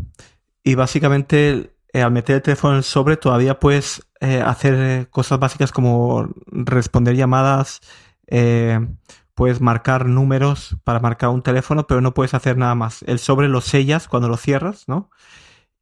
y 0.62 0.74
básicamente 0.74 1.76
eh, 1.92 2.02
al 2.02 2.12
meter 2.12 2.36
el 2.36 2.42
teléfono 2.42 2.74
en 2.74 2.78
el 2.78 2.84
sobre 2.84 3.16
todavía 3.16 3.58
puedes 3.58 4.06
eh, 4.20 4.42
hacer 4.44 5.08
cosas 5.10 5.38
básicas 5.38 5.72
como 5.72 6.28
responder 6.46 7.16
llamadas, 7.16 7.80
eh, 8.26 8.80
puedes 9.34 9.60
marcar 9.60 10.06
números 10.06 10.76
para 10.84 11.00
marcar 11.00 11.30
un 11.30 11.42
teléfono, 11.42 11.86
pero 11.86 12.00
no 12.00 12.14
puedes 12.14 12.34
hacer 12.34 12.56
nada 12.56 12.74
más. 12.74 13.02
El 13.02 13.18
sobre 13.18 13.48
lo 13.48 13.60
sellas 13.60 14.08
cuando 14.08 14.28
lo 14.28 14.36
cierras, 14.36 14.84
¿no? 14.88 15.10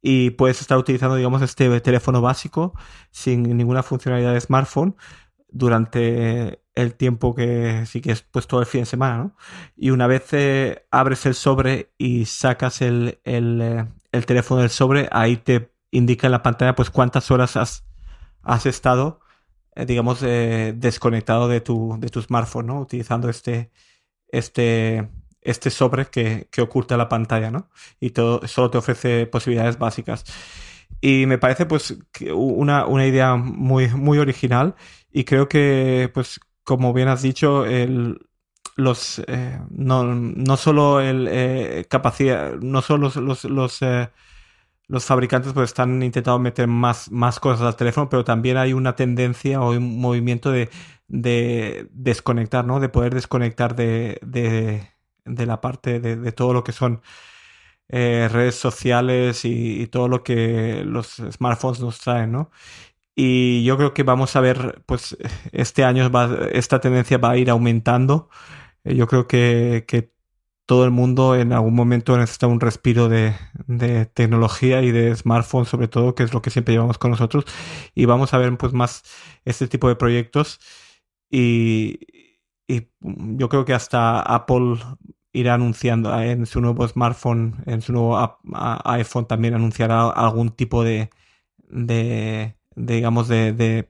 y 0.03 0.31
puedes 0.31 0.59
estar 0.61 0.77
utilizando, 0.77 1.15
digamos, 1.15 1.41
este 1.41 1.79
teléfono 1.79 2.21
básico 2.21 2.73
sin 3.09 3.43
ninguna 3.55 3.81
funcionalidad 3.83 4.33
de 4.33 4.41
smartphone 4.41 4.97
durante 5.53 6.63
el 6.75 6.95
tiempo 6.95 7.35
que 7.35 7.85
sí 7.85 8.01
que 8.01 8.11
es 8.11 8.23
pues 8.23 8.47
todo 8.47 8.59
el 8.59 8.65
fin 8.65 8.81
de 8.81 8.85
semana, 8.87 9.17
¿no? 9.17 9.35
Y 9.77 9.91
una 9.91 10.07
vez 10.07 10.33
eh, 10.33 10.85
abres 10.91 11.25
el 11.25 11.35
sobre 11.35 11.93
y 11.97 12.25
sacas 12.25 12.81
el, 12.81 13.19
el, 13.23 13.61
eh, 13.61 13.87
el, 14.11 14.25
teléfono 14.25 14.61
del 14.61 14.71
sobre, 14.71 15.07
ahí 15.11 15.37
te 15.37 15.71
indica 15.91 16.27
en 16.27 16.31
la 16.31 16.43
pantalla 16.43 16.75
pues 16.75 16.89
cuántas 16.89 17.29
horas 17.31 17.55
has, 17.57 17.85
has 18.41 18.65
estado, 18.65 19.19
eh, 19.75 19.85
digamos, 19.85 20.23
eh, 20.23 20.73
desconectado 20.75 21.47
de 21.47 21.61
tu, 21.61 21.95
de 21.99 22.09
tu 22.09 22.21
smartphone, 22.21 22.67
¿no? 22.67 22.79
Utilizando 22.79 23.29
este, 23.29 23.71
este, 24.29 25.09
este 25.41 25.69
sobre 25.69 26.07
que, 26.07 26.47
que 26.51 26.61
oculta 26.61 26.97
la 26.97 27.09
pantalla, 27.09 27.51
¿no? 27.51 27.69
Y 27.99 28.11
todo, 28.11 28.47
solo 28.47 28.71
te 28.71 28.79
ofrece 28.79 29.27
posibilidades 29.27 29.77
básicas. 29.77 30.25
Y 31.01 31.25
me 31.25 31.37
parece, 31.37 31.65
pues, 31.65 31.97
una, 32.33 32.85
una 32.85 33.05
idea 33.07 33.35
muy, 33.35 33.89
muy 33.89 34.17
original. 34.19 34.75
Y 35.11 35.25
creo 35.25 35.47
que, 35.47 36.09
pues, 36.13 36.39
como 36.63 36.93
bien 36.93 37.07
has 37.07 37.21
dicho, 37.21 37.65
el, 37.65 38.19
los 38.75 39.19
eh, 39.27 39.59
no, 39.69 40.03
no 40.15 40.57
solo 40.57 40.99
el 41.01 41.27
eh, 41.29 41.85
capacidad, 41.89 42.53
no 42.55 42.81
solo 42.81 43.03
los, 43.03 43.15
los, 43.17 43.43
los, 43.45 43.81
eh, 43.81 44.09
los, 44.87 45.05
fabricantes 45.05 45.53
pues 45.53 45.69
están 45.71 46.01
intentando 46.03 46.39
meter 46.39 46.67
más, 46.67 47.11
más 47.11 47.39
cosas 47.39 47.67
al 47.67 47.75
teléfono, 47.75 48.09
pero 48.09 48.23
también 48.23 48.57
hay 48.57 48.73
una 48.73 48.95
tendencia 48.95 49.61
o 49.61 49.71
un 49.71 49.99
movimiento 49.99 50.51
de, 50.51 50.69
de 51.07 51.87
desconectar, 51.91 52.65
¿no? 52.65 52.79
De 52.79 52.89
poder 52.89 53.13
desconectar 53.13 53.75
de, 53.75 54.19
de, 54.23 54.89
de 55.25 55.45
la 55.45 55.61
parte 55.61 55.99
de, 55.99 56.15
de, 56.15 56.31
todo 56.31 56.53
lo 56.53 56.63
que 56.63 56.71
son 56.71 57.01
redes 57.89 58.55
sociales 58.55 59.45
y, 59.45 59.87
todo 59.87 60.07
lo 60.07 60.23
que 60.23 60.83
los 60.85 61.21
smartphones 61.31 61.79
nos 61.79 61.99
traen, 61.99 62.31
¿no? 62.31 62.51
Y 63.15 63.63
yo 63.63 63.77
creo 63.77 63.93
que 63.93 64.03
vamos 64.03 64.35
a 64.35 64.41
ver, 64.41 64.83
pues 64.85 65.17
este 65.51 65.83
año 65.83 66.09
va, 66.09 66.47
esta 66.51 66.79
tendencia 66.81 67.17
va 67.17 67.31
a 67.31 67.37
ir 67.37 67.49
aumentando. 67.49 68.29
Eh, 68.83 68.95
yo 68.95 69.07
creo 69.07 69.27
que, 69.27 70.11
todo 70.65 70.85
el 70.85 70.91
mundo 70.91 71.35
en 71.35 71.53
algún 71.53 71.75
momento 71.75 72.17
necesita 72.17 72.47
un 72.47 72.61
respiro 72.61 73.09
de, 73.09 73.35
tecnología 74.13 74.81
y 74.81 74.91
de 74.91 75.15
smartphone 75.15 75.65
sobre 75.65 75.89
todo, 75.89 76.15
que 76.15 76.23
es 76.23 76.33
lo 76.33 76.41
que 76.41 76.51
siempre 76.51 76.73
llevamos 76.73 76.97
con 76.97 77.11
nosotros. 77.11 77.45
Y 77.95 78.05
vamos 78.05 78.33
a 78.33 78.37
ver 78.39 78.57
pues 78.57 78.73
más 78.73 79.03
este 79.45 79.67
tipo 79.67 79.89
de 79.89 79.95
proyectos. 79.97 80.59
Y 81.29 81.99
yo 82.67 83.49
creo 83.49 83.65
que 83.65 83.73
hasta 83.73 84.21
Apple 84.21 84.77
irá 85.33 85.55
anunciando 85.55 86.17
en 86.21 86.45
su 86.45 86.61
nuevo 86.61 86.87
smartphone, 86.87 87.55
en 87.65 87.81
su 87.81 87.91
nuevo 87.91 88.39
iPhone 88.85 89.27
también 89.27 89.55
anunciará 89.55 90.09
algún 90.09 90.51
tipo 90.51 90.83
de, 90.83 91.09
de 91.67 92.55
digamos, 92.75 93.27
de, 93.27 93.51
de, 93.53 93.89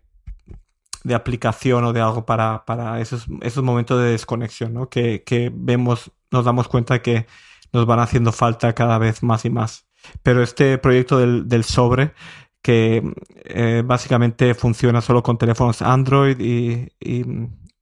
de, 1.04 1.16
aplicación 1.16 1.84
o 1.84 1.94
de 1.94 2.02
algo 2.02 2.26
para, 2.26 2.66
para 2.66 3.00
esos, 3.02 3.28
esos 3.42 3.64
momentos 3.64 4.02
de 4.02 4.12
desconexión, 4.12 4.74
¿no? 4.74 4.90
Que, 4.90 5.24
que 5.24 5.52
vemos, 5.54 6.12
nos 6.32 6.46
damos 6.46 6.68
cuenta 6.68 7.02
que 7.02 7.28
nos 7.74 7.86
van 7.86 8.00
haciendo 8.00 8.32
falta 8.32 8.74
cada 8.74 8.98
vez 8.98 9.22
más 9.24 9.46
y 9.46 9.50
más. 9.50 9.86
Pero 10.22 10.44
este 10.44 10.78
proyecto 10.78 11.18
del, 11.18 11.48
del 11.48 11.64
sobre, 11.64 12.14
que 12.62 13.04
eh, 13.46 13.84
básicamente 13.86 14.54
funciona 14.56 15.02
solo 15.02 15.24
con 15.24 15.38
teléfonos 15.38 15.82
Android 15.82 16.40
y, 16.40 16.90
y, 17.00 17.26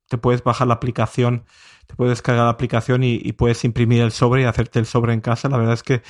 te 0.08 0.18
puedes 0.18 0.44
bajar 0.44 0.68
la 0.68 0.74
aplicación, 0.74 1.46
te 1.88 1.96
puedes 1.96 2.12
descargar 2.12 2.46
la 2.46 2.52
aplicación 2.52 3.04
y, 3.04 3.32
puedes 3.34 3.64
imprimir 3.64 4.02
el 4.02 4.12
sobre 4.12 4.44
y 4.44 4.46
hacerte 4.46 4.80
el 4.80 4.86
sobre 4.86 5.14
en 5.14 5.22
casa. 5.22 5.50
La 5.50 5.58
verdad 5.58 5.74
es 5.74 5.84
que 5.84 6.02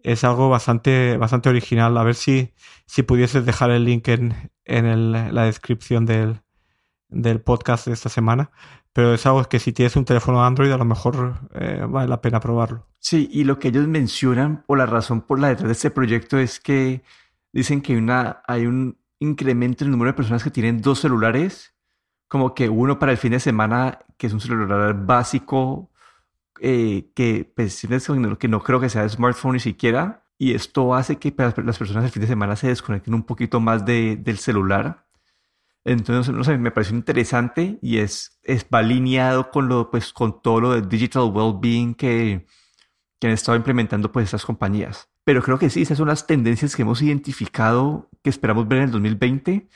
es 0.00 0.24
algo 0.24 0.48
bastante, 0.48 1.16
bastante 1.16 1.48
original. 1.48 1.96
A 1.96 2.04
ver 2.04 2.14
si, 2.14 2.52
si 2.86 3.02
pudieses 3.02 3.44
dejar 3.44 3.70
el 3.70 3.84
link 3.84 4.08
en, 4.08 4.50
en 4.64 4.86
el, 4.86 5.12
la 5.12 5.44
descripción 5.44 6.06
del, 6.06 6.40
del 7.08 7.40
podcast 7.40 7.86
de 7.86 7.92
esta 7.92 8.08
semana. 8.08 8.50
Pero 8.92 9.14
es 9.14 9.26
algo 9.26 9.44
que 9.44 9.58
si 9.58 9.72
tienes 9.72 9.96
un 9.96 10.04
teléfono 10.04 10.44
Android 10.44 10.72
a 10.72 10.76
lo 10.76 10.84
mejor 10.84 11.40
eh, 11.54 11.84
vale 11.88 12.08
la 12.08 12.20
pena 12.20 12.40
probarlo. 12.40 12.86
Sí, 12.98 13.28
y 13.32 13.44
lo 13.44 13.58
que 13.58 13.68
ellos 13.68 13.86
mencionan 13.86 14.64
o 14.66 14.76
la 14.76 14.86
razón 14.86 15.20
por 15.20 15.38
la 15.38 15.48
detrás 15.48 15.68
de 15.68 15.72
este 15.72 15.90
proyecto 15.90 16.38
es 16.38 16.58
que 16.58 17.02
dicen 17.52 17.80
que 17.80 17.96
una, 17.96 18.42
hay 18.46 18.66
un 18.66 18.98
incremento 19.20 19.84
en 19.84 19.88
el 19.88 19.92
número 19.92 20.10
de 20.10 20.16
personas 20.16 20.42
que 20.42 20.50
tienen 20.50 20.80
dos 20.80 21.00
celulares, 21.00 21.74
como 22.28 22.54
que 22.54 22.68
uno 22.68 22.98
para 22.98 23.12
el 23.12 23.18
fin 23.18 23.32
de 23.32 23.40
semana, 23.40 23.98
que 24.16 24.26
es 24.26 24.32
un 24.32 24.40
celular 24.40 24.94
básico, 25.06 25.90
eh, 26.60 27.10
que, 27.14 27.50
pues, 27.56 27.86
que 28.38 28.48
no 28.48 28.62
creo 28.62 28.80
que 28.80 28.88
sea 28.88 29.02
de 29.02 29.08
smartphone 29.08 29.54
ni 29.54 29.60
siquiera, 29.60 30.24
y 30.38 30.54
esto 30.54 30.94
hace 30.94 31.16
que 31.16 31.34
las 31.36 31.78
personas 31.78 32.04
el 32.04 32.10
fin 32.10 32.22
de 32.22 32.28
semana 32.28 32.54
se 32.54 32.68
desconecten 32.68 33.14
un 33.14 33.24
poquito 33.24 33.60
más 33.60 33.84
de, 33.84 34.16
del 34.16 34.38
celular. 34.38 35.06
Entonces, 35.84 36.32
no 36.34 36.44
sé, 36.44 36.58
me 36.58 36.70
pareció 36.70 36.94
interesante 36.96 37.78
y 37.82 37.98
es, 37.98 38.38
es 38.42 38.66
va 38.72 38.78
alineado 38.80 39.50
con, 39.50 39.68
lo, 39.68 39.90
pues, 39.90 40.12
con 40.12 40.40
todo 40.42 40.60
lo 40.60 40.72
de 40.72 40.82
digital 40.82 41.30
well-being 41.32 41.94
que, 41.94 42.46
que 43.18 43.26
han 43.26 43.32
estado 43.32 43.56
implementando 43.56 44.12
pues, 44.12 44.24
estas 44.24 44.44
compañías. 44.44 45.08
Pero 45.24 45.42
creo 45.42 45.58
que 45.58 45.70
sí, 45.70 45.82
esas 45.82 45.98
son 45.98 46.08
las 46.08 46.26
tendencias 46.26 46.76
que 46.76 46.82
hemos 46.82 47.02
identificado 47.02 48.08
que 48.22 48.30
esperamos 48.30 48.68
ver 48.68 48.78
en 48.78 48.84
el 48.84 48.90
2020. 48.92 49.68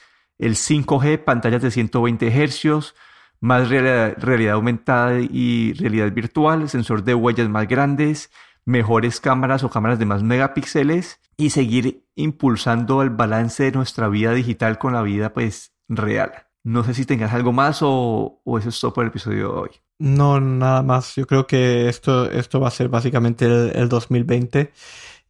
El 0.42 0.57
5G, 0.57 1.22
pantallas 1.22 1.62
de 1.62 1.70
120 1.70 2.28
Hz, 2.28 2.94
más 3.38 3.68
realidad, 3.68 4.55
aumentada 4.55 5.20
y 5.20 5.72
realidad 5.74 6.11
virtual, 6.11 6.68
sensor 6.68 7.05
de 7.05 7.14
huellas 7.14 7.48
más 7.48 7.68
grandes, 7.68 8.33
mejores 8.64 9.20
cámaras 9.20 9.62
o 9.62 9.70
cámaras 9.70 10.00
de 10.00 10.07
más 10.07 10.24
megapíxeles 10.24 11.20
y 11.37 11.50
seguir 11.50 12.09
impulsando 12.16 13.02
el 13.02 13.11
balance 13.11 13.62
de 13.62 13.70
nuestra 13.70 14.09
vida 14.09 14.33
digital 14.35 14.78
con 14.78 14.94
la 14.94 15.02
vida 15.02 15.33
pues 15.33 15.74
real. 15.88 16.33
No 16.64 16.83
sé 16.83 16.94
si 16.94 17.05
tengas 17.05 17.33
algo 17.33 17.52
más 17.52 17.78
o, 17.83 18.40
o 18.42 18.59
eso 18.59 18.70
es 18.70 18.81
todo 18.81 18.92
por 18.92 19.05
el 19.05 19.11
episodio 19.11 19.38
de 19.38 19.44
hoy. 19.44 19.70
No, 20.00 20.40
nada 20.40 20.83
más. 20.83 21.14
Yo 21.14 21.24
creo 21.24 21.46
que 21.46 21.88
esto, 21.88 22.28
esto 22.28 22.59
va 22.59 22.66
a 22.66 22.72
ser 22.72 22.88
básicamente 22.88 23.44
el, 23.44 23.70
el 23.76 23.88
2020 23.88 24.72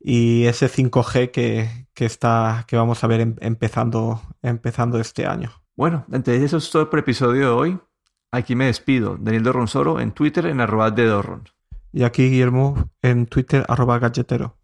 y 0.05 0.47
ese 0.47 0.69
5G 0.69 1.31
que, 1.31 1.87
que, 1.95 2.05
está, 2.05 2.65
que 2.67 2.77
vamos 2.77 3.03
a 3.05 3.07
ver 3.07 3.21
em, 3.21 3.37
empezando, 3.41 4.21
empezando 4.43 4.99
este 4.99 5.27
año. 5.27 5.51
Bueno, 5.77 6.05
entonces 6.12 6.43
eso 6.43 6.57
es 6.59 6.71
todo 6.71 6.91
por 6.91 6.99
el 6.99 7.05
episodio 7.05 7.41
de 7.41 7.47
hoy. 7.47 7.81
Aquí 8.31 8.57
me 8.57 8.67
despido. 8.67 9.17
Daniel 9.19 9.45
Dorronsoro 9.45 10.01
en 10.01 10.12
Twitter 10.12 10.47
en 10.47 10.61
arroba 10.61 10.91
de 10.91 11.07
Dorron. 11.07 11.49
Y 11.93 12.05
aquí 12.05 12.31
Guillermo 12.31 12.91
en 13.03 13.27
Twitter 13.27 13.65
arroba 13.69 13.99
galletero. 13.99 14.57